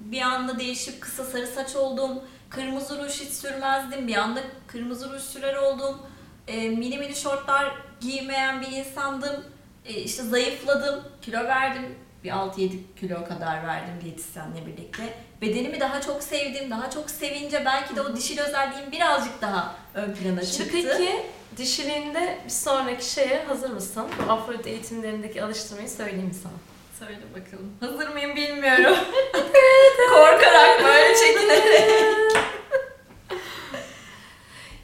bir 0.00 0.20
anda 0.20 0.58
değişip 0.58 1.00
kısa 1.00 1.24
sarı 1.24 1.46
saç 1.46 1.76
oldum. 1.76 2.20
Kırmızı 2.50 3.04
ruj 3.04 3.12
hiç 3.12 3.32
sürmezdim. 3.32 4.08
Bir 4.08 4.16
anda 4.16 4.40
kırmızı 4.66 5.12
ruj 5.12 5.22
sürer 5.22 5.54
oldum. 5.54 5.98
E, 6.48 6.68
mini 6.68 6.98
mini 6.98 7.16
şortlar 7.16 7.74
giymeyen 8.00 8.60
bir 8.60 8.66
insandım. 8.72 9.44
E, 9.84 9.92
işte 9.94 10.22
zayıfladım, 10.22 11.04
kilo 11.22 11.44
verdim. 11.44 11.94
Bir 12.24 12.30
6-7 12.30 12.70
kilo 13.00 13.24
kadar 13.24 13.66
verdim 13.66 13.94
diyetisyenle 14.04 14.66
birlikte. 14.66 15.14
Bedenimi 15.40 15.80
daha 15.80 16.00
çok 16.00 16.22
sevdim, 16.22 16.70
daha 16.70 16.90
çok 16.90 17.10
sevince 17.10 17.62
belki 17.64 17.96
de 17.96 18.00
o 18.02 18.16
dişil 18.16 18.38
özelliğim 18.38 18.92
birazcık 18.92 19.42
daha 19.42 19.74
ön 19.94 20.12
plana 20.14 20.42
Şimdi 20.42 20.72
çıktı. 20.72 20.96
peki 20.98 21.22
dişiliğinde 21.56 22.38
bir 22.44 22.50
sonraki 22.50 23.10
şeye 23.10 23.44
hazır 23.44 23.70
mısın? 23.70 24.06
Bu 24.18 24.32
Afrodit 24.32 24.66
eğitimlerindeki 24.66 25.42
alıştırmayı 25.42 25.88
söyleyeyim 25.88 26.32
sana? 26.42 26.52
Söyle 26.98 27.20
bakalım. 27.30 27.72
Hazır 27.80 28.08
mıyım 28.08 28.36
bilmiyorum. 28.36 28.96
Korkarak 30.10 30.84
böyle 30.84 31.14
çekinerek. 31.16 31.90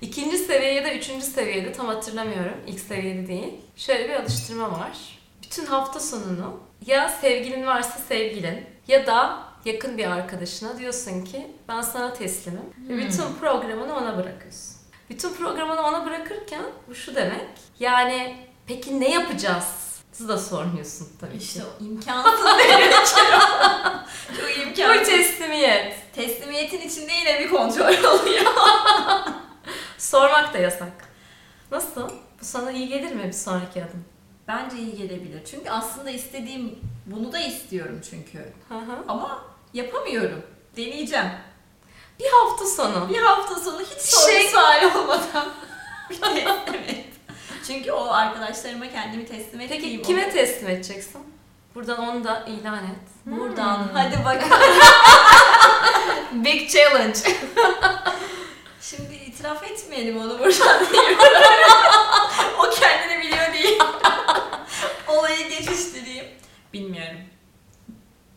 İkinci 0.00 0.38
seviye 0.38 0.72
ya 0.74 0.84
da 0.84 0.92
üçüncü 0.92 1.26
seviyede 1.26 1.72
tam 1.72 1.86
hatırlamıyorum. 1.86 2.54
İlk 2.66 2.80
seviyede 2.80 3.26
değil. 3.26 3.54
Şöyle 3.76 4.08
bir 4.08 4.14
alıştırma 4.14 4.72
var. 4.72 5.18
Bütün 5.42 5.66
hafta 5.66 6.00
sonunu 6.00 6.60
ya 6.86 7.08
sevgilin 7.08 7.66
varsa 7.66 7.98
sevgilin 8.08 8.66
ya 8.88 9.06
da 9.06 9.42
yakın 9.64 9.98
bir 9.98 10.10
arkadaşına 10.10 10.78
diyorsun 10.78 11.24
ki 11.24 11.46
ben 11.68 11.82
sana 11.82 12.12
teslimim. 12.14 12.62
Hmm. 12.86 12.98
bütün 12.98 13.34
programını 13.40 13.96
ona 13.96 14.16
bırakıyorsun. 14.16 14.75
Bütün 15.10 15.34
programını 15.34 15.80
ona 15.80 16.06
bırakırken 16.06 16.62
bu 16.88 16.94
şu 16.94 17.14
demek. 17.14 17.46
Yani 17.80 18.36
peki 18.66 19.00
ne 19.00 19.10
yapacağız? 19.10 19.64
Siz 20.12 20.28
de 20.28 20.38
sormuyorsun 20.38 21.08
tabii 21.20 21.36
İşte 21.36 21.60
ki. 21.60 21.66
o 21.80 21.84
imkansız. 21.84 22.40
Çok 24.36 24.46
Bu 24.46 24.60
imkansız. 24.62 25.06
teslimiyet. 25.08 25.94
Teslimiyetin 26.14 26.80
içinde 26.80 27.12
yine 27.12 27.40
bir 27.40 27.50
kontrol 27.50 27.84
oluyor. 28.20 28.44
Sormak 29.98 30.54
da 30.54 30.58
yasak. 30.58 30.92
Nasıl? 31.70 32.08
Bu 32.40 32.44
sana 32.44 32.72
iyi 32.72 32.88
gelir 32.88 33.14
mi 33.14 33.24
bir 33.24 33.32
sonraki 33.32 33.84
adım? 33.84 34.04
Bence 34.48 34.76
iyi 34.76 34.96
gelebilir. 34.96 35.44
Çünkü 35.50 35.70
aslında 35.70 36.10
istediğim, 36.10 36.78
bunu 37.06 37.32
da 37.32 37.38
istiyorum 37.38 38.00
çünkü. 38.10 38.38
Hı 38.68 38.74
hı. 38.78 38.96
Ama 39.08 39.44
yapamıyorum. 39.74 40.42
Deneyeceğim. 40.76 41.26
Bir 42.20 42.26
hafta 42.30 42.66
sonu. 42.66 43.08
Bir 43.08 43.22
hafta 43.22 43.54
sonu 43.60 43.80
hiç 43.80 44.02
soru 44.02 44.30
şey- 44.32 44.48
sual 44.50 44.82
olmadan 44.84 45.48
bir 46.10 46.20
teslim 46.20 46.74
et. 46.88 47.04
Çünkü 47.66 47.92
o 47.92 48.10
arkadaşlarıma 48.10 48.90
kendimi 48.90 49.26
teslim 49.26 49.60
ettiğim 49.60 49.82
Peki 49.82 50.02
kime 50.02 50.30
teslim 50.30 50.68
edeceksin? 50.70 51.20
Buradan 51.74 51.98
onu 52.08 52.24
da 52.24 52.44
ilan 52.46 52.78
et. 52.84 53.08
Buradan 53.26 53.76
Hmm. 53.78 53.94
hadi 53.94 54.24
bakalım. 54.24 54.68
Big 56.44 56.70
challenge. 56.70 57.18
Şimdi 58.80 59.14
itiraf 59.14 59.62
etmeyelim 59.62 60.16
onu 60.20 60.38
buradan 60.38 60.82
o 62.58 62.70
kendini 62.70 63.22
biliyor 63.22 63.52
değil. 63.52 63.78
Olayı 65.08 65.48
geçiştireyim. 65.48 66.24
Bilmiyorum. 66.72 67.20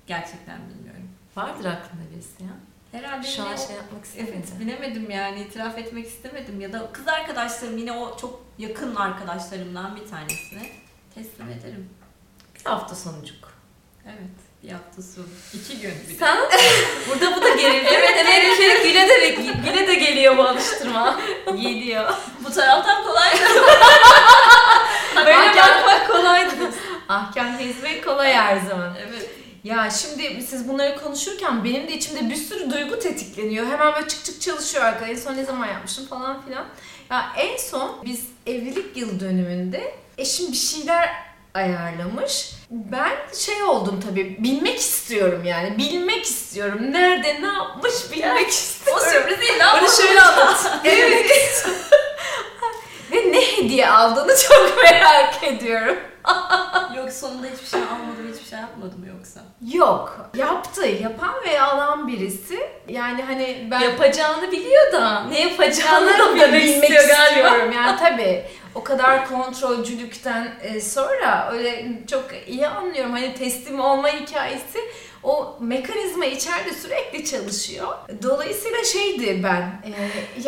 Gerçekten 0.08 0.58
bilmiyorum. 0.70 1.10
Vardır 1.36 1.66
aklında 1.66 2.12
birisi 2.16 2.44
ya. 2.44 2.50
Herhalde 2.92 3.28
Şu 3.28 3.44
an 3.44 3.56
şey 3.56 3.76
yapmak 3.76 4.06
istemedi. 4.06 4.32
Evet 4.36 4.60
bilemedim 4.60 5.10
yani 5.12 5.42
itiraf 5.42 5.78
etmek 5.78 6.08
istemedim 6.08 6.62
ya 6.62 6.74
da 6.74 6.92
kız 6.94 7.08
arkadaşlarım 7.08 7.78
yine 7.78 7.92
o 7.92 8.18
çok 8.18 8.42
yakın 8.58 8.96
arkadaşlarımdan 8.96 9.96
bir 9.96 10.08
tanesine 10.08 10.70
teslim 11.16 11.50
ederim. 11.50 11.90
Bir 12.56 12.70
hafta 12.70 12.96
sonucuk. 12.96 13.54
Evet 14.06 14.38
bir 14.64 14.70
hafta 14.72 15.02
sonu. 15.02 15.26
iki 15.54 15.80
gün 15.80 15.94
bir 16.10 16.14
de. 16.14 16.18
Sen 16.20 16.38
burada 17.10 17.36
bu 17.38 17.42
da 17.42 17.50
geriliyor. 17.50 17.92
evet 17.92 18.58
ki 18.58 18.84
Gül'e 18.84 19.10
de, 19.10 19.30
Gül'e 19.66 19.88
de 19.88 19.96
geliyor 19.96 20.38
bu 20.38 20.44
alıştırma. 20.44 21.20
Geliyor. 21.46 22.14
Bu 22.46 22.52
taraftan 22.54 23.04
kolay 23.04 23.30
Ahkam- 25.16 25.56
bakmak 25.58 26.08
kolaydı. 26.12 26.52
Ahkam 27.10 27.58
kesmek 27.58 28.06
kolay 28.06 28.34
her 28.34 28.58
zaman. 28.60 28.96
Evet. 29.08 29.30
Ya 29.64 29.90
şimdi 29.90 30.44
siz 30.44 30.68
bunları 30.70 31.04
konuşurken 31.04 31.64
benim 31.64 31.88
de 31.88 31.92
içimde 31.94 32.30
bir 32.30 32.36
sürü 32.36 32.72
duygu 32.72 33.00
tetikleniyor. 33.00 33.66
Hemen 33.66 33.94
böyle 33.96 34.08
çık 34.08 34.26
çık 34.26 34.42
çalışıyor 34.42 34.84
arka. 34.86 35.06
En 35.06 35.16
son 35.16 35.38
ne 35.38 35.44
zaman 35.46 35.68
yapmışım 35.68 36.08
falan 36.08 36.42
filan. 36.46 36.66
Ya 37.12 37.26
en 37.38 37.58
son 37.58 37.96
biz 38.06 38.22
evlilik 38.48 38.98
yıl 38.98 39.20
dönümünde 39.20 39.94
eşim 40.18 40.52
bir 40.52 40.58
şeyler 40.58 41.10
ayarlamış. 41.54 42.52
Ben 42.70 43.12
şey 43.36 43.64
oldum 43.64 44.00
tabii 44.10 44.38
bilmek 44.40 44.80
istiyorum 44.80 45.44
yani. 45.46 45.78
Bilmek 45.78 46.26
istiyorum. 46.26 46.80
Nerede 46.92 47.42
ne 47.42 47.48
yapmış 47.48 47.94
bilmek 48.12 48.46
O 48.46 48.50
istiyorum. 48.50 49.04
sürpriz 49.12 49.40
değil 49.40 49.70
ama. 49.70 49.80
Onu 49.82 49.90
şöyle 50.02 50.22
anlat. 50.22 50.72
Evet. 50.84 51.66
Ve 53.12 53.32
ne 53.32 53.42
hediye 53.58 53.90
aldığını 53.90 54.32
çok 54.48 54.84
merak 54.84 55.44
ediyorum. 55.44 55.98
Yok 56.98 57.12
sonunda 57.12 57.48
hiçbir 57.48 57.68
şey 57.68 57.80
almadım 57.80 58.34
hiçbir 58.34 58.50
şey 58.50 58.60
yapmadım 58.60 59.06
yoksa. 59.18 59.40
Yok. 59.74 60.30
Yaptı. 60.38 60.86
Yapan 60.86 61.34
ve 61.48 61.62
alan 61.62 62.08
birisi. 62.08 62.60
Yani 62.88 63.24
hani 63.24 63.68
ben 63.72 63.80
Yapacağını 63.80 64.52
biliyor 64.52 64.92
da 64.94 65.24
ne 65.24 65.40
yapacağını 65.42 66.20
da 66.20 66.36
bilmek 66.36 66.90
galiba. 66.90 67.26
istiyorum. 67.28 67.72
Yani 67.76 68.00
tabii 68.04 68.46
o 68.76 68.84
kadar 68.84 69.30
kontrolcülükten 69.30 70.48
e, 70.62 70.82
sonra 70.82 71.50
öyle 71.54 71.86
çok 72.12 72.26
iyi 72.48 72.68
anlıyorum. 72.68 73.12
Hani 73.12 73.34
teslim 73.36 73.80
olma 73.80 74.08
hikayesi 74.10 74.80
o 75.24 75.58
mekanizma 75.60 76.26
içeride 76.26 76.74
sürekli 76.74 77.26
çalışıyor. 77.26 77.88
Dolayısıyla 78.24 78.84
şeydi 78.84 79.44
ben 79.44 79.82
e, 79.86 79.92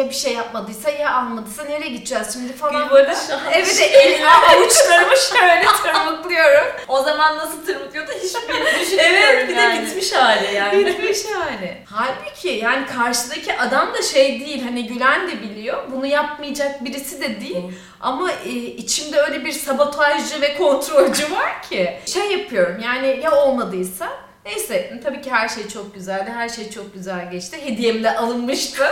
ya 0.01 0.09
bir 0.09 0.15
şey 0.15 0.33
yapmadıysa 0.33 0.89
ya 0.89 1.13
almadıysa 1.15 1.63
nereye 1.63 1.89
gideceğiz 1.89 2.33
şimdi 2.33 2.53
falan. 2.53 2.83
Gül 2.87 2.95
böyle 2.95 3.15
şu 3.27 3.33
an 3.33 3.39
Evet 3.53 3.89
el, 3.93 4.27
avuçlarımı 4.27 5.15
şöyle 5.17 5.65
tırmıklıyorum. 5.83 6.67
O 6.87 7.03
zaman 7.03 7.37
nasıl 7.37 7.65
tırmıklıyordu 7.65 8.11
hiç 8.11 8.23
düşünmüyorum 8.23 8.67
Evet 8.99 9.49
bir 9.49 9.55
yani. 9.55 9.81
de 9.81 9.85
bitmiş 9.87 10.11
hali 10.13 10.53
yani. 10.55 10.85
Bitmiş 10.85 11.19
yani. 11.31 11.77
Halbuki 11.85 12.49
yani 12.49 12.85
karşıdaki 12.85 13.57
adam 13.57 13.93
da 13.93 14.01
şey 14.01 14.39
değil 14.39 14.63
hani 14.63 14.87
Gülen 14.87 15.27
de 15.27 15.41
biliyor. 15.41 15.83
Bunu 15.91 16.05
yapmayacak 16.05 16.85
birisi 16.85 17.21
de 17.21 17.41
değil. 17.41 17.63
Ama 18.01 18.31
e, 18.31 18.49
içimde 18.51 19.21
öyle 19.21 19.45
bir 19.45 19.51
sabotajcı 19.51 20.41
ve 20.41 20.57
kontrolcü 20.57 21.31
var 21.31 21.61
ki. 21.69 21.99
Şey 22.05 22.31
yapıyorum 22.31 22.81
yani 22.83 23.19
ya 23.23 23.35
olmadıysa 23.35 24.09
Neyse 24.45 24.99
tabii 25.03 25.21
ki 25.21 25.31
her 25.31 25.49
şey 25.49 25.67
çok 25.67 25.93
güzeldi. 25.93 26.31
Her 26.35 26.49
şey 26.49 26.69
çok 26.69 26.93
güzel 26.93 27.31
geçti. 27.31 27.65
Hediyem 27.65 28.03
de 28.03 28.17
alınmıştı. 28.17 28.87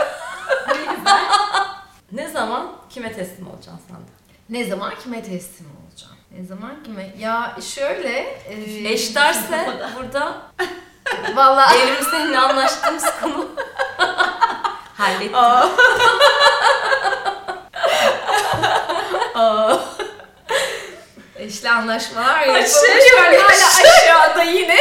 Ne 2.12 2.28
zaman 2.28 2.72
kime 2.90 3.12
teslim 3.12 3.46
olacaksın 3.50 3.80
sen 3.88 3.96
de? 3.96 4.10
ne 4.48 4.64
zaman 4.64 4.92
kime 5.02 5.22
teslim 5.22 5.66
olacağım? 5.66 6.16
Ne 6.38 6.44
zaman 6.46 6.82
kime? 6.84 7.14
Ya 7.18 7.56
şöyle... 7.74 8.18
E, 8.18 8.88
Eş 8.92 9.14
derse 9.16 9.70
burada 9.96 10.42
Vallahi... 11.34 11.78
Evrim 11.78 12.04
seninle 12.10 12.38
anlaştığımız 12.38 13.04
konu 13.22 13.48
hallettim. 14.96 15.34
Aa. 15.34 15.68
Aa. 19.34 19.78
Eşli 21.40 21.70
anlaşmalar 21.70 22.40
yapılmış. 22.40 22.70
Aşağı 22.70 23.40
hala 23.40 23.46
aşağıda 24.26 24.42
yine 24.42 24.76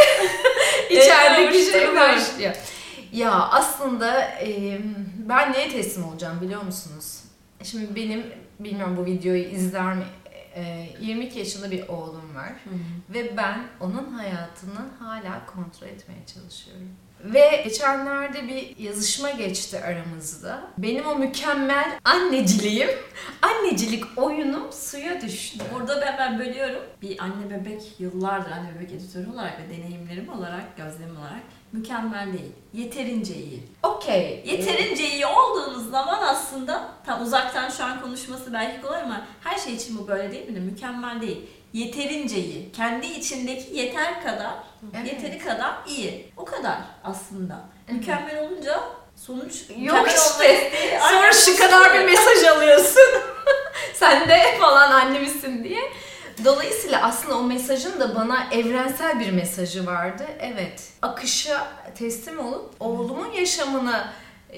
içerideki 0.90 1.72
şey 1.72 1.96
başlıyor. 1.96 2.56
Ya 3.12 3.32
aslında 3.32 4.22
e, 4.22 4.80
ben 5.18 5.54
neye 5.54 5.70
teslim 5.70 6.06
olacağım 6.06 6.42
biliyor 6.42 6.62
musunuz? 6.62 7.20
Şimdi 7.64 7.96
benim, 7.96 8.26
bilmiyorum 8.60 8.98
bu 8.98 9.06
videoyu 9.06 9.44
izler 9.44 9.94
mi? 9.94 10.04
E, 10.56 10.90
22 11.02 11.40
yaşında 11.40 11.72
bir 11.72 11.88
oğlum 11.88 12.36
var. 12.36 12.52
Ve 13.10 13.38
ben 13.38 13.68
onun 13.80 14.14
hayatını 14.14 14.80
hala 15.00 15.46
kontrol 15.46 15.88
etmeye 15.88 16.26
çalışıyorum. 16.34 16.90
Ve 17.24 17.62
geçenlerde 17.64 18.48
bir 18.48 18.78
yazışma 18.78 19.30
geçti 19.30 19.80
aramızda. 19.86 20.62
Benim 20.78 21.08
o 21.08 21.16
mükemmel 21.16 22.00
anneciliğim, 22.04 22.90
annecilik 23.42 24.04
oyunum 24.18 24.74
suya 24.74 25.22
düştü. 25.22 25.60
Burada 25.74 26.02
ben, 26.02 26.18
ben 26.18 26.40
bölüyorum. 26.40 26.82
Bir 27.02 27.24
anne 27.24 27.50
bebek 27.50 27.82
yıllardır 28.00 28.52
anne 28.52 28.76
bebek 28.76 28.92
editörü 28.92 29.30
olarak 29.30 29.54
ve 29.60 29.78
deneyimlerim 29.78 30.30
olarak, 30.30 30.78
gözlemim 30.78 31.18
olarak 31.18 31.42
mükemmel 31.74 32.34
değil. 32.34 32.52
Yeterince 32.74 33.36
iyi. 33.36 33.64
Okey. 33.84 34.44
Yeterince 34.46 35.10
iyi 35.10 35.26
olduğunuz 35.26 35.92
zaman 35.92 36.20
aslında 36.24 36.90
tam 37.06 37.24
uzaktan 37.24 37.70
şu 37.70 37.84
an 37.84 38.02
konuşması 38.02 38.54
belki 38.54 38.82
kolay 38.82 39.02
ama 39.02 39.26
her 39.44 39.58
şey 39.58 39.74
için 39.74 39.98
bu 39.98 40.08
böyle 40.08 40.32
değil 40.32 40.50
mi? 40.50 40.56
de 40.56 40.60
Mükemmel 40.60 41.22
değil. 41.22 41.50
Yeterince 41.74 42.38
iyi. 42.38 42.72
Kendi 42.72 43.08
içindeki 43.08 43.76
yeter 43.78 44.24
kadar, 44.24 44.54
Evet. 44.96 45.08
yeteri 45.14 45.40
kadar 45.40 45.76
iyi. 45.88 46.32
O 46.38 46.46
kadar 46.46 46.78
aslında. 47.04 47.60
Evet. 47.88 48.00
Mükemmel 48.00 48.40
olunca 48.40 48.80
Sonuç 49.16 49.64
Yok 49.78 50.08
işte. 50.08 50.72
Sonra 51.10 51.32
şu 51.34 51.58
kadar 51.58 51.94
bir 51.94 52.06
mesaj 52.06 52.44
alıyorsun. 52.44 53.22
Sen 53.94 54.30
de 54.30 54.58
falan 54.60 54.92
annemisin 54.92 55.64
diye. 55.64 55.80
Dolayısıyla 56.46 57.02
aslında 57.02 57.38
o 57.38 57.44
mesajın 57.44 58.00
da 58.00 58.16
bana 58.16 58.48
evrensel 58.52 59.20
bir 59.20 59.32
mesajı 59.32 59.86
vardı. 59.86 60.24
Evet, 60.40 60.84
akışa 61.02 61.68
teslim 61.98 62.40
olup 62.40 62.74
oğlumun 62.80 63.32
yaşamını, 63.32 64.08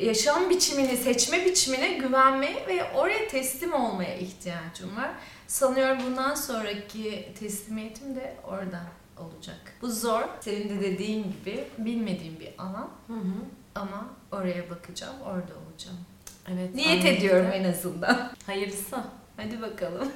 yaşam 0.01 0.49
biçimini, 0.49 0.97
seçme 0.97 1.45
biçimine 1.45 1.87
güvenmeye 1.87 2.67
ve 2.67 2.91
oraya 2.95 3.27
teslim 3.27 3.73
olmaya 3.73 4.15
ihtiyacım 4.17 4.97
var. 4.97 5.09
Sanıyorum 5.51 5.97
bundan 6.05 6.35
sonraki 6.35 7.33
teslimiyetim 7.39 8.15
de 8.15 8.35
oradan 8.47 8.85
olacak. 9.17 9.73
Bu 9.81 9.91
zor, 9.91 10.21
senin 10.41 10.69
de 10.69 10.81
dediğin 10.81 11.23
gibi 11.23 11.63
bilmediğim 11.77 12.39
bir 12.39 12.49
alan 12.57 12.89
Hı 13.07 13.13
hı. 13.13 13.33
ama 13.75 14.09
oraya 14.31 14.69
bakacağım, 14.69 15.21
orada 15.21 15.53
olacağım. 15.67 15.97
Evet. 16.47 16.75
Niyet 16.75 16.91
anladım. 16.91 17.07
ediyorum 17.07 17.51
en 17.53 17.63
azından. 17.63 18.31
Hayırlısı. 18.45 18.97
Hadi 19.37 19.61
bakalım. 19.61 20.11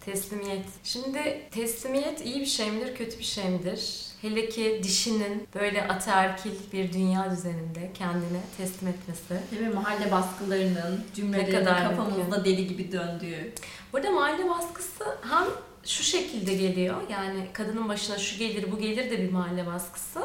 Teslimiyet. 0.00 0.66
Şimdi 0.84 1.48
teslimiyet 1.50 2.26
iyi 2.26 2.40
bir 2.40 2.46
şey 2.46 2.70
midir, 2.70 2.96
kötü 2.96 3.18
bir 3.18 3.24
şey 3.24 3.48
midir? 3.50 4.06
Hele 4.22 4.48
ki 4.48 4.80
dişinin 4.82 5.48
böyle 5.54 5.88
ataerkil 5.88 6.52
bir 6.72 6.92
dünya 6.92 7.30
düzeninde 7.30 7.90
kendine 7.94 8.40
teslim 8.56 8.88
etmesi. 8.88 9.34
Değil 9.50 9.62
mi? 9.62 9.74
Mahalle 9.74 10.10
baskılarının, 10.12 11.04
cümlelerinin 11.14 11.64
kafamızda 11.64 12.44
deli 12.44 12.66
gibi 12.66 12.92
döndüğü. 12.92 13.52
Burada 13.92 14.10
mahalle 14.10 14.48
baskısı 14.48 15.04
hem 15.30 15.46
şu 15.84 16.02
şekilde 16.02 16.54
geliyor. 16.54 16.96
Yani 17.10 17.46
kadının 17.52 17.88
başına 17.88 18.18
şu 18.18 18.38
gelir, 18.38 18.72
bu 18.72 18.78
gelir 18.78 19.10
de 19.10 19.22
bir 19.22 19.32
mahalle 19.32 19.66
baskısı. 19.66 20.20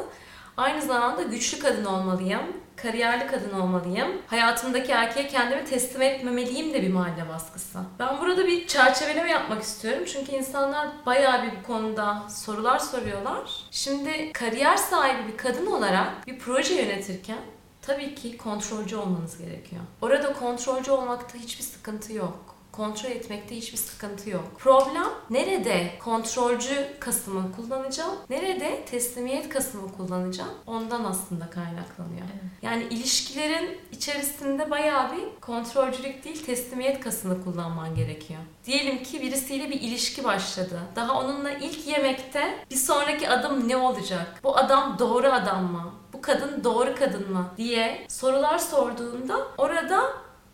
Aynı 0.56 0.82
zamanda 0.82 1.22
güçlü 1.22 1.58
kadın 1.58 1.84
olmalıyım, 1.84 2.42
kariyerli 2.76 3.26
kadın 3.26 3.60
olmalıyım. 3.60 4.08
Hayatımdaki 4.26 4.92
erkeğe 4.92 5.28
kendimi 5.28 5.64
teslim 5.64 6.02
etmemeliyim 6.02 6.74
de 6.74 6.82
bir 6.82 6.92
mahalle 6.92 7.28
baskısı. 7.28 7.78
Ben 7.98 8.20
burada 8.20 8.46
bir 8.46 8.66
çerçeveleme 8.66 9.30
yapmak 9.30 9.62
istiyorum. 9.62 10.04
Çünkü 10.12 10.32
insanlar 10.32 10.88
bayağı 11.06 11.42
bir 11.42 11.50
bu 11.58 11.66
konuda 11.66 12.22
sorular 12.28 12.78
soruyorlar. 12.78 13.50
Şimdi 13.70 14.32
kariyer 14.32 14.76
sahibi 14.76 15.32
bir 15.32 15.36
kadın 15.36 15.66
olarak 15.66 16.26
bir 16.26 16.38
proje 16.38 16.74
yönetirken 16.74 17.38
tabii 17.82 18.14
ki 18.14 18.36
kontrolcü 18.36 18.96
olmanız 18.96 19.38
gerekiyor. 19.38 19.82
Orada 20.00 20.32
kontrolcü 20.32 20.90
olmakta 20.90 21.38
hiçbir 21.38 21.64
sıkıntı 21.64 22.12
yok 22.12 22.51
kontrol 22.72 23.10
etmekte 23.10 23.56
hiçbir 23.56 23.78
sıkıntı 23.78 24.30
yok. 24.30 24.44
Problem 24.58 25.08
nerede 25.30 25.90
kontrolcü 26.04 26.88
kasımı 27.00 27.52
kullanacağım, 27.56 28.16
nerede 28.30 28.84
teslimiyet 28.84 29.48
kasımı 29.48 29.92
kullanacağım 29.92 30.50
ondan 30.66 31.04
aslında 31.04 31.50
kaynaklanıyor. 31.50 32.26
Evet. 32.32 32.52
Yani 32.62 32.84
ilişkilerin 32.90 33.78
içerisinde 33.92 34.70
bayağı 34.70 35.16
bir 35.16 35.40
kontrolcülük 35.40 36.24
değil 36.24 36.44
teslimiyet 36.46 37.00
kasını 37.00 37.44
kullanman 37.44 37.94
gerekiyor. 37.94 38.40
Diyelim 38.64 39.02
ki 39.02 39.22
birisiyle 39.22 39.70
bir 39.70 39.80
ilişki 39.80 40.24
başladı. 40.24 40.80
Daha 40.96 41.20
onunla 41.20 41.50
ilk 41.50 41.86
yemekte 41.86 42.64
bir 42.70 42.76
sonraki 42.76 43.30
adım 43.30 43.68
ne 43.68 43.76
olacak? 43.76 44.40
Bu 44.42 44.56
adam 44.56 44.96
doğru 44.98 45.26
adam 45.32 45.72
mı? 45.72 45.94
Bu 46.12 46.20
kadın 46.20 46.64
doğru 46.64 46.94
kadın 46.94 47.32
mı? 47.32 47.46
diye 47.56 48.06
sorular 48.08 48.58
sorduğunda 48.58 49.36
orada 49.58 50.02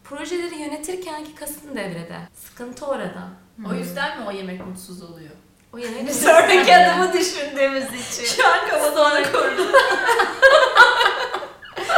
projeleri 0.09 0.55
yönetirkenki 0.55 1.35
kasın 1.35 1.77
devrede. 1.77 2.19
Sıkıntı 2.45 2.87
orada. 2.87 3.29
O 3.71 3.75
yüzden 3.75 4.21
mi 4.21 4.25
o 4.29 4.31
yemek 4.31 4.67
mutsuz 4.67 5.03
oluyor? 5.03 5.31
O 5.73 5.79
yemek 5.79 6.15
sonraki 6.15 6.77
adımı 6.77 7.13
düşündüğümüz 7.13 7.85
için. 7.85 8.25
Şu 8.37 8.49
an 8.49 8.69
kafasına 8.71 9.23
kurdu. 9.33 9.73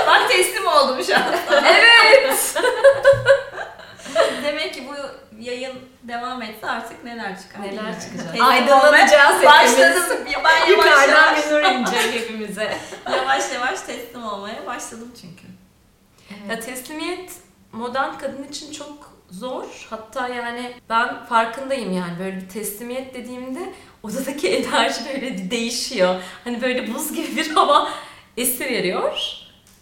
Bak 0.07 0.29
teslim 0.29 0.67
oldum 0.67 1.05
şu 1.05 1.17
an. 1.17 1.23
evet. 1.65 2.55
Demek 4.45 4.75
ki 4.75 4.89
bu 4.89 4.95
yayın 5.43 5.79
devam 6.03 6.43
etse 6.43 6.67
artık 6.67 7.05
neler 7.05 7.39
çıkar 7.43 7.63
Neler 7.63 8.01
çıkacak? 8.01 8.41
Aydınlanacağız. 8.41 9.45
Başladım. 9.45 10.19
Ben 10.27 10.31
yavaş 10.31 10.69
Yukarıdan 10.69 11.27
yavaş, 11.27 11.47
bir 11.47 11.53
nur 11.53 11.63
inecek 11.63 12.15
hepimize. 12.15 12.77
yavaş 13.17 13.53
yavaş 13.55 13.81
teslim 13.81 14.25
olmaya 14.25 14.67
başladım 14.67 15.13
çünkü. 15.21 15.45
Ya 16.49 16.61
teslimiyet 16.61 17.31
modern 17.73 18.19
kadın 18.19 18.45
için 18.45 18.73
çok 18.73 19.21
zor. 19.31 19.87
Hatta 19.91 20.29
yani 20.29 20.73
ben 20.89 21.25
farkındayım 21.25 21.93
yani 21.93 22.19
böyle 22.19 22.37
bir 22.37 22.49
teslimiyet 22.49 23.15
dediğimde 23.15 23.73
odadaki 24.03 24.49
enerji 24.57 25.01
böyle 25.15 25.51
değişiyor. 25.51 26.23
Hani 26.45 26.63
böyle 26.63 26.95
buz 26.95 27.13
gibi 27.13 27.37
bir 27.37 27.51
hava 27.51 27.89
esiveriyor. 28.37 29.21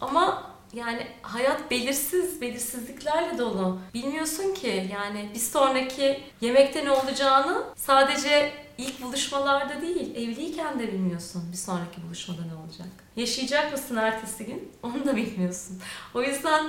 Ama 0.00 0.48
yani 0.72 1.06
hayat 1.22 1.70
belirsiz, 1.70 2.40
belirsizliklerle 2.40 3.38
dolu. 3.38 3.78
Bilmiyorsun 3.94 4.54
ki 4.54 4.90
yani 4.92 5.30
bir 5.34 5.38
sonraki 5.38 6.20
yemekte 6.40 6.84
ne 6.84 6.90
olacağını 6.90 7.64
sadece 7.76 8.52
ilk 8.78 9.02
buluşmalarda 9.02 9.80
değil, 9.82 10.16
evliyken 10.16 10.78
de 10.78 10.92
bilmiyorsun 10.92 11.42
bir 11.52 11.56
sonraki 11.56 12.02
buluşmada 12.06 12.42
ne 12.42 12.54
olacak. 12.54 12.88
Yaşayacak 13.16 13.72
mısın 13.72 13.96
ertesi 13.96 14.46
gün? 14.46 14.72
Onu 14.82 15.06
da 15.06 15.16
bilmiyorsun. 15.16 15.80
O 16.14 16.22
yüzden 16.22 16.66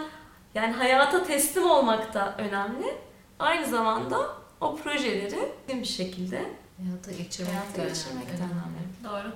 yani 0.56 0.74
hayata 0.74 1.24
teslim 1.24 1.70
olmak 1.70 2.14
da 2.14 2.36
önemli. 2.38 2.98
Aynı 3.40 3.66
zamanda 3.68 4.18
o 4.62 4.76
projeleri 4.76 5.52
bir 5.68 5.86
şekilde 5.86 6.46
Hayata 6.86 7.12
geçirmek 7.12 7.54
hayata 7.54 7.84
de 7.84 7.88
geçirmek 7.88 8.28
de 8.28 8.32
önemli. 8.32 8.54
önemli. 8.54 9.04
Doğru. 9.04 9.32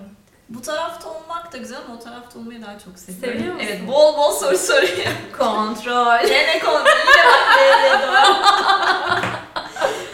Bu 0.50 0.62
tarafta 0.62 1.10
olmak 1.10 1.54
da 1.54 1.58
güzel 1.58 1.78
ama 1.86 1.96
o 1.96 2.00
tarafta 2.00 2.40
olmayı 2.40 2.62
daha 2.62 2.80
çok 2.80 3.00
seviyorum. 3.00 3.40
Seviyor 3.40 3.54
musun? 3.56 3.68
Evet 3.70 3.88
bol 3.88 4.18
bol 4.18 4.32
soru 4.32 4.58
soruyor. 4.58 5.08
Kontrol. 5.38 6.28
Gene 6.28 6.60
konu 6.60 6.80
yine 6.88 7.24
bak 7.26 7.58
devreye 7.58 8.00
doğru. 8.08 8.36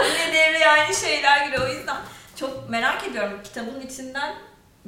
yine 0.05 0.33
devreye 0.33 0.67
aynı 0.69 0.95
şeyler 0.95 1.45
giriyor. 1.45 1.69
O 1.69 1.73
yüzden 1.73 1.97
çok 2.35 2.69
merak 2.69 3.03
ediyorum. 3.07 3.39
Kitabın 3.43 3.81
içinden 3.81 4.35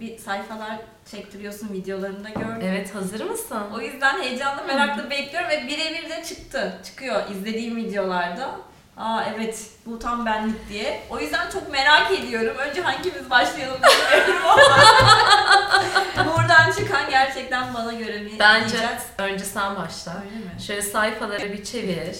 bir 0.02 0.18
sayfalar 0.18 0.78
çektiriyorsun 1.12 1.74
videolarında 1.74 2.30
gördüm. 2.30 2.62
Evet 2.64 2.96
hazır 2.96 3.26
mısın? 3.26 3.62
O 3.76 3.82
yüzden 3.82 4.22
heyecanlı 4.22 4.64
merakla 4.64 5.10
bekliyorum 5.10 5.50
ve 5.50 5.68
birebir 5.68 6.10
de 6.10 6.24
çıktı. 6.24 6.74
Çıkıyor 6.86 7.30
izlediğim 7.30 7.76
videolarda. 7.76 8.52
Aa 8.98 9.24
evet 9.36 9.66
bu 9.86 10.00
tam 10.00 10.26
benlik 10.26 10.70
diye. 10.70 11.02
O 11.10 11.20
yüzden 11.20 11.50
çok 11.50 11.72
merak 11.72 12.12
ediyorum. 12.12 12.58
Önce 12.58 12.82
hangimiz 12.82 13.30
başlayalım 13.30 13.82
bilmiyorum 13.82 14.46
ama. 14.46 16.26
Buradan 16.38 16.72
çıkan 16.72 17.10
gerçekten 17.10 17.74
bana 17.74 17.94
göre 17.94 18.20
mi 18.20 18.32
Bence 18.40 18.70
diyeceğiz. 18.70 19.04
önce 19.18 19.46
sen 19.46 19.76
başla. 19.76 20.14
Öyle 20.26 20.36
mi? 20.36 20.62
Şöyle 20.68 20.82
sayfaları 20.82 21.54
bir 21.54 21.64
çevir. 21.64 22.18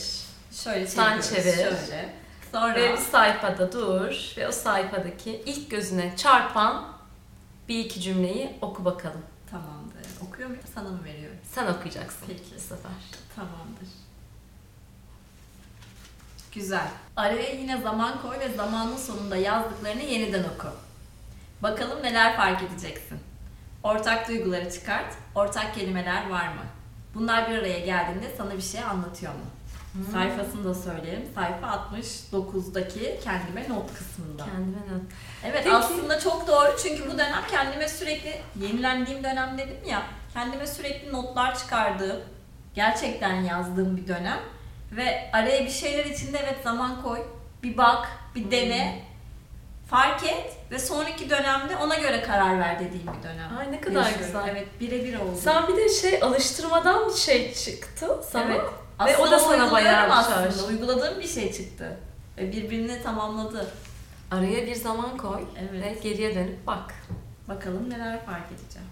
Şöyle 0.64 0.88
Sen 0.88 1.22
çevir. 1.22 1.54
Şöyle. 1.56 2.10
Sonra 2.52 2.76
Ve 2.76 2.94
bir 2.94 2.98
sayfada 2.98 3.72
dur 3.72 4.16
ve 4.38 4.48
o 4.48 4.52
sayfadaki 4.52 5.44
ilk 5.46 5.72
gözüne 5.72 6.14
çarpan 6.18 6.91
bir 7.70 7.86
iki 7.86 8.02
cümleyi 8.02 8.58
oku 8.62 8.86
bakalım. 8.86 9.22
tamamdır. 9.52 10.28
Okuyor 10.28 10.50
muyum? 10.50 10.64
Sana 10.76 10.90
mı 10.90 11.04
veriyorum? 11.04 11.38
Sen 11.44 11.68
okuyacaksın 11.68 12.26
Peki. 12.28 12.44
bu 12.56 12.60
sefer. 12.60 12.92
Tamamdır. 13.36 13.88
Güzel. 16.56 16.88
Araya 17.16 17.54
yine 17.54 17.82
zaman 17.82 18.22
koy 18.22 18.40
ve 18.40 18.54
zamanın 18.54 18.98
sonunda 18.98 19.38
yazdıklarını 19.38 20.02
yeniden 20.02 20.44
oku. 20.44 20.68
Bakalım 21.64 22.04
neler 22.04 22.36
fark 22.36 22.64
edeceksin. 22.64 23.20
Ortak 23.84 24.28
duyguları 24.28 24.72
çıkart. 24.72 25.14
Ortak 25.36 25.76
kelimeler 25.76 26.30
var 26.30 26.48
mı? 26.48 26.62
Bunlar 27.16 27.50
bir 27.52 27.58
araya 27.58 27.80
geldiğinde 27.80 28.36
sana 28.38 28.58
bir 28.58 28.62
şey 28.62 28.84
anlatıyor 28.84 29.34
mu? 29.34 29.46
Hmm. 29.94 30.14
Sayfasını 30.14 30.66
da 30.66 30.74
söyleyelim. 30.74 31.30
Sayfa 31.36 31.68
69'daki 31.68 33.20
kendime 33.24 33.70
not 33.70 33.94
kısmında. 33.94 34.44
Kendime 34.46 34.78
not. 34.78 35.02
Evet 35.46 35.62
Peki. 35.64 35.76
aslında 35.76 36.20
çok 36.20 36.48
doğru 36.48 36.78
çünkü 36.84 37.12
bu 37.12 37.18
dönem 37.18 37.42
kendime 37.52 37.88
sürekli 37.88 38.42
yenilendiğim 38.60 39.24
dönem 39.24 39.58
dedim 39.58 39.78
ya 39.90 40.04
kendime 40.34 40.68
sürekli 40.68 41.14
notlar 41.14 41.60
çıkardığım 41.60 42.20
gerçekten 42.76 43.34
yazdığım 43.42 43.98
bir 43.98 44.08
dönem 44.08 44.40
ve 44.92 45.30
araya 45.34 45.66
bir 45.66 45.70
şeyler 45.70 46.06
içinde 46.06 46.38
evet 46.38 46.64
zaman 46.64 47.02
koy 47.02 47.20
bir 47.64 47.78
bak 47.78 48.08
bir 48.36 48.52
dene 48.52 49.04
fark 49.90 50.24
et 50.24 50.58
ve 50.72 50.80
sonraki 50.80 51.30
dönemde 51.30 51.78
ona 51.78 51.96
göre 51.96 52.22
karar 52.22 52.60
ver 52.60 52.80
dediğim 52.80 53.08
bir 53.18 53.24
dönem. 53.24 53.58
Ay 53.60 53.72
ne 53.72 53.82
kadar 53.82 54.02
Yaşıyorum. 54.02 54.26
güzel. 54.26 54.48
Evet 54.48 54.68
birebir 54.80 55.20
oldu. 55.20 55.38
Sen 55.44 55.68
bir 55.68 55.76
de 55.76 55.90
şey 55.90 56.24
alıştırmadan 56.24 57.10
bir 57.10 57.14
şey 57.14 57.54
çıktı 57.54 58.08
sana. 58.32 58.44
Evet. 58.44 58.62
Ve 59.06 59.18
o 59.18 59.32
da 59.32 59.40
sana 59.40 59.72
bayağı 59.72 60.06
bir 60.06 60.12
aslında. 60.12 60.52
şarj. 60.52 60.70
Uyguladığım 60.70 61.20
bir 61.20 61.28
şey 61.28 61.54
çıktı. 61.54 61.98
Ve 62.38 62.52
birbirini 62.52 63.04
tamamladı. 63.04 63.68
Araya 64.32 64.66
bir 64.68 64.76
zaman 64.76 65.18
koy 65.18 65.44
Evet. 65.60 65.84
ve 65.86 66.10
geriye 66.10 66.36
dönüp 66.36 66.68
bak. 66.68 66.94
Bakalım 67.48 67.90
neler 67.90 68.26
fark 68.26 68.46
edeceğim. 68.52 68.88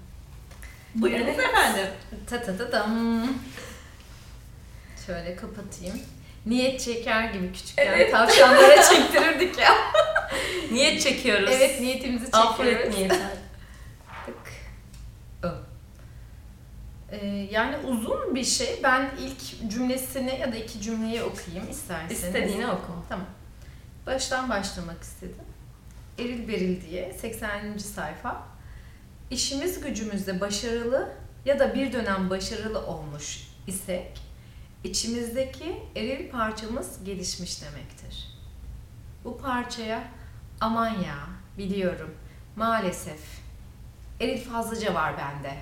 Buyurunuz 0.95 1.27
Evet. 1.35 1.39
efendim. 1.39 1.85
Ta 2.29 2.41
ta 2.43 2.57
ta 2.57 2.69
tam. 2.69 3.27
Şöyle 5.05 5.35
kapatayım. 5.35 5.99
Niyet 6.45 6.81
çeker 6.81 7.23
gibi 7.23 7.51
küçükken 7.53 8.11
tavşanlara 8.11 8.83
çektirirdik 8.89 9.57
ya. 9.57 9.73
Niyet 10.71 11.01
çekiyoruz. 11.01 11.49
Evet 11.53 11.81
niyetimizi 11.81 12.25
çekiyoruz. 12.25 12.49
Affolet 12.49 12.93
niyeti. 12.97 13.15
Tık. 14.25 14.35
O. 15.43 15.47
Ee, 17.11 17.47
yani 17.51 17.77
uzun 17.77 18.35
bir 18.35 18.43
şey. 18.43 18.79
Ben 18.83 19.11
ilk 19.19 19.71
cümlesini 19.71 20.39
ya 20.39 20.51
da 20.51 20.55
iki 20.55 20.81
cümleyi 20.81 21.23
okuyayım 21.23 21.71
isterseniz. 21.71 22.23
İstediğini 22.23 22.67
oku. 22.67 22.91
Baştan 24.05 24.49
başlamak 24.49 25.03
istedim. 25.03 25.45
Eril 26.19 26.47
Beril 26.47 26.81
diye 26.81 27.13
80. 27.13 27.77
sayfa. 27.77 28.43
İşimiz 29.31 29.81
gücümüzde 29.81 30.41
başarılı 30.41 31.09
ya 31.45 31.59
da 31.59 31.75
bir 31.75 31.93
dönem 31.93 32.29
başarılı 32.29 32.85
olmuş 32.85 33.47
isek 33.67 34.21
içimizdeki 34.83 35.83
eril 35.95 36.29
parçamız 36.29 37.03
gelişmiş 37.03 37.61
demektir. 37.61 38.27
Bu 39.23 39.37
parçaya 39.37 40.03
aman 40.61 40.89
ya 40.89 41.17
biliyorum 41.57 42.15
maalesef 42.55 43.19
eril 44.19 44.41
fazlaca 44.41 44.93
var 44.93 45.13
bende 45.17 45.53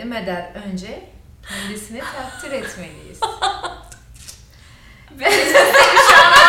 demeden 0.00 0.54
önce 0.54 1.02
kendisini 1.48 2.00
takdir 2.00 2.52
etmeliyiz. 2.52 3.20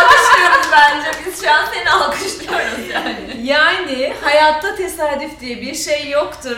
alkışlıyoruz 0.02 0.68
bence. 0.72 1.12
Biz 1.26 1.44
şu 1.44 1.52
an 1.52 1.66
seni 1.74 1.90
alkışlıyoruz 1.90 2.90
yani. 2.94 3.42
Yani 3.44 4.14
hayatta 4.22 4.76
tesadüf 4.76 5.40
diye 5.40 5.62
bir 5.62 5.76
şey 5.76 6.10
yoktur. 6.10 6.58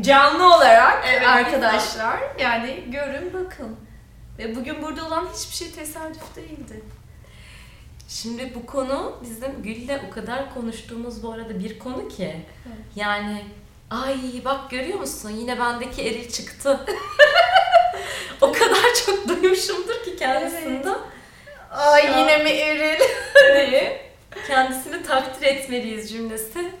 Canlı 0.00 0.56
olarak 0.56 1.04
Evet, 1.08 1.26
arkadaşlar 1.26 2.18
yani 2.38 2.84
görün 2.88 3.32
bakın. 3.32 3.76
Ve 4.38 4.56
bugün 4.56 4.82
burada 4.82 5.06
olan 5.06 5.28
hiçbir 5.34 5.54
şey 5.54 5.70
tesadüf 5.70 6.36
değildi. 6.36 6.82
Şimdi 8.08 8.52
bu 8.54 8.66
konu 8.66 9.18
bizim 9.22 9.62
Gül'le 9.62 10.00
o 10.08 10.10
kadar 10.10 10.54
konuştuğumuz 10.54 11.22
bu 11.22 11.32
arada 11.32 11.58
bir 11.58 11.78
konu 11.78 12.08
ki. 12.08 12.46
Yani 12.96 13.44
ay 13.92 14.44
bak 14.44 14.70
görüyor 14.70 14.98
musun 14.98 15.30
yine 15.30 15.58
bendeki 15.58 16.02
eril 16.02 16.30
çıktı. 16.30 16.80
o 18.40 18.52
kadar 18.52 18.94
çok 19.06 19.28
duymuşumdur 19.28 20.04
ki 20.04 20.16
kendisinden. 20.16 20.98
Ay 21.70 22.02
Şu 22.06 22.14
an- 22.14 22.18
yine 22.18 22.38
mi 22.38 22.50
eril? 22.50 23.00
diye 23.70 24.10
kendisini 24.46 25.02
takdir 25.02 25.46
etmeliyiz 25.46 26.12
cümlesi 26.12 26.72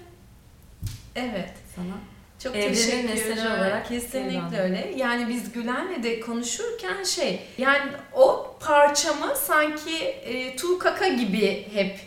evet. 1.16 1.50
sana. 1.76 1.94
Çok 2.42 2.56
Evrenin 2.56 2.74
teşekkürler. 2.74 3.14
mesajı 3.14 3.48
olarak 3.48 3.88
Kesinlikle 3.88 4.60
öyle. 4.60 4.92
Yani 4.96 5.28
biz 5.28 5.52
Gülen'le 5.52 6.02
de 6.02 6.20
konuşurken 6.20 7.04
şey 7.04 7.40
yani 7.58 7.92
o 8.12 8.56
parçamı 8.60 9.36
sanki 9.36 10.04
e, 10.04 10.56
tu 10.56 10.78
kaka 10.78 11.08
gibi 11.08 11.68
hep 11.74 11.98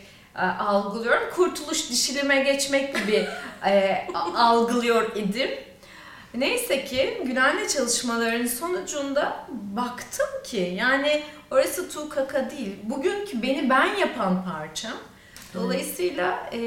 algılıyorum. 0.42 1.30
Kurtuluş 1.34 1.90
dişilime 1.90 2.42
geçmek 2.42 2.96
gibi 2.96 3.28
e, 3.66 4.06
algılıyor 4.34 5.16
idim. 5.16 5.50
Neyse 6.34 6.84
ki 6.84 7.22
Gülen'le 7.26 7.68
çalışmaların 7.68 8.46
sonucunda 8.46 9.46
baktım 9.48 10.26
ki 10.44 10.74
yani 10.78 11.22
orası 11.50 11.90
tu 11.90 12.08
kaka 12.08 12.50
değil. 12.50 12.76
Bugünkü 12.82 13.42
beni 13.42 13.70
ben 13.70 13.94
yapan 13.94 14.44
parçam. 14.44 14.96
Dolayısıyla 15.54 16.50
e, 16.52 16.58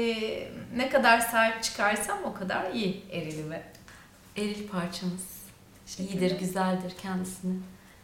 ne 0.76 0.88
kadar 0.88 1.20
sahip 1.20 1.62
çıkarsam 1.62 2.18
o 2.24 2.34
kadar 2.34 2.70
iyi 2.72 3.04
erilime. 3.12 3.62
Eril 4.36 4.68
parçamız. 4.68 5.40
İyidir, 5.98 6.38
güzeldir 6.38 6.92
kendisini. 7.02 7.54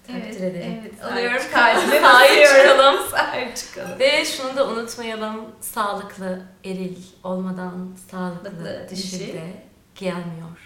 Takdir 0.07 0.23
Evet, 0.23 0.41
ederim. 0.41 0.81
evet. 0.83 1.05
Alıyorum 1.05 1.43
kalbime. 1.53 2.01
Sahip 2.01 2.47
çıkalım. 2.47 3.09
Sahip 3.11 3.57
çıkalım. 3.57 3.99
Ve 3.99 4.25
şunu 4.25 4.57
da 4.57 4.69
unutmayalım. 4.69 5.47
Sağlıklı 5.61 6.43
eril 6.65 6.97
olmadan 7.25 7.97
sağlıklı 8.11 8.87
dişi 8.91 9.03
dişi. 9.21 9.33
de 9.33 9.53
gelmiyor. 9.95 10.59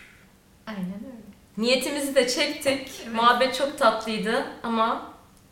Aynen 0.66 0.82
öyle. 0.82 1.20
Niyetimizi 1.59 2.14
de 2.14 2.28
çektik. 2.28 2.91
Evet. 3.05 3.14
Muhabbet 3.14 3.55
çok 3.55 3.78
tatlıydı 3.78 4.45
ama 4.62 5.03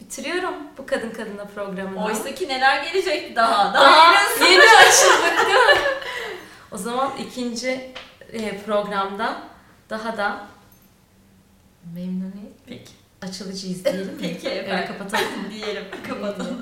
bitiriyorum 0.01 0.55
bu 0.79 0.87
kadın 0.87 1.11
kadına 1.11 1.45
programını. 1.45 2.05
Oysa 2.05 2.35
ki 2.35 2.49
neler 2.49 2.85
gelecek 2.85 3.37
daha. 3.37 3.75
Daha 3.75 3.85
Daha 3.85 4.15
yeni 4.45 4.53
yeni 4.53 4.63
açıldık 4.63 5.47
değil 5.47 5.59
mi? 5.79 5.85
O 6.73 6.77
zaman 6.77 7.11
ikinci 7.19 7.93
e, 8.33 8.59
programda 8.63 9.37
daha 9.91 10.17
da 10.17 10.47
Memnuniyet. 11.95 12.53
Peki. 12.67 12.93
Açılıcıyız 13.23 13.85
diyelim. 13.85 14.07
mi? 14.07 14.13
Peki 14.21 14.49
Öyle 14.49 14.59
efendim. 14.61 14.87
kapatalım. 14.99 15.51
diyelim. 15.51 15.85
Kapatalım. 16.09 16.61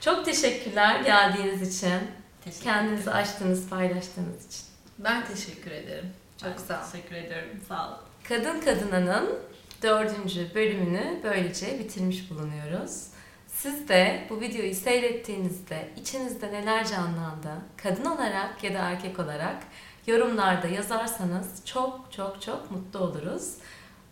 Çok 0.00 0.24
teşekkürler 0.24 1.00
geldiğiniz 1.00 1.76
için. 1.76 1.98
Teşekkür 2.44 2.64
Kendinizi 2.64 3.10
açtığınız, 3.10 3.68
paylaştığınız 3.68 4.46
için. 4.46 4.64
Ben 4.98 5.26
teşekkür 5.26 5.70
ederim. 5.70 6.10
Çok 6.42 6.50
Ben 6.50 6.56
sağ 6.62 6.80
ol. 6.80 6.90
Teşekkür 6.92 7.14
ederim. 7.14 7.60
Sağ 7.68 7.88
ol. 7.88 7.94
Kadın 8.28 8.60
Kadına'nın 8.60 9.38
dördüncü 9.82 10.54
bölümünü 10.54 11.20
böylece 11.24 11.78
bitirmiş 11.78 12.30
bulunuyoruz. 12.30 13.06
Siz 13.46 13.88
de 13.88 14.26
bu 14.30 14.40
videoyu 14.40 14.74
seyrettiğinizde 14.74 15.88
içinizde 15.96 16.52
neler 16.52 16.86
canlandı, 16.86 17.50
kadın 17.82 18.04
olarak 18.04 18.64
ya 18.64 18.74
da 18.74 18.78
erkek 18.78 19.18
olarak 19.18 19.56
yorumlarda 20.06 20.66
yazarsanız 20.66 21.46
çok 21.64 22.12
çok 22.12 22.42
çok 22.42 22.70
mutlu 22.70 22.98
oluruz. 22.98 23.54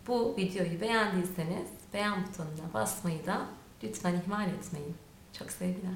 Bu 0.07 0.35
videoyu 0.37 0.81
beğendiyseniz 0.81 1.67
beğen 1.93 2.27
butonuna 2.27 2.73
basmayı 2.73 3.25
da 3.25 3.45
lütfen 3.83 4.15
ihmal 4.15 4.49
etmeyin. 4.49 4.95
Çok 5.33 5.51
sevgiler. 5.51 5.93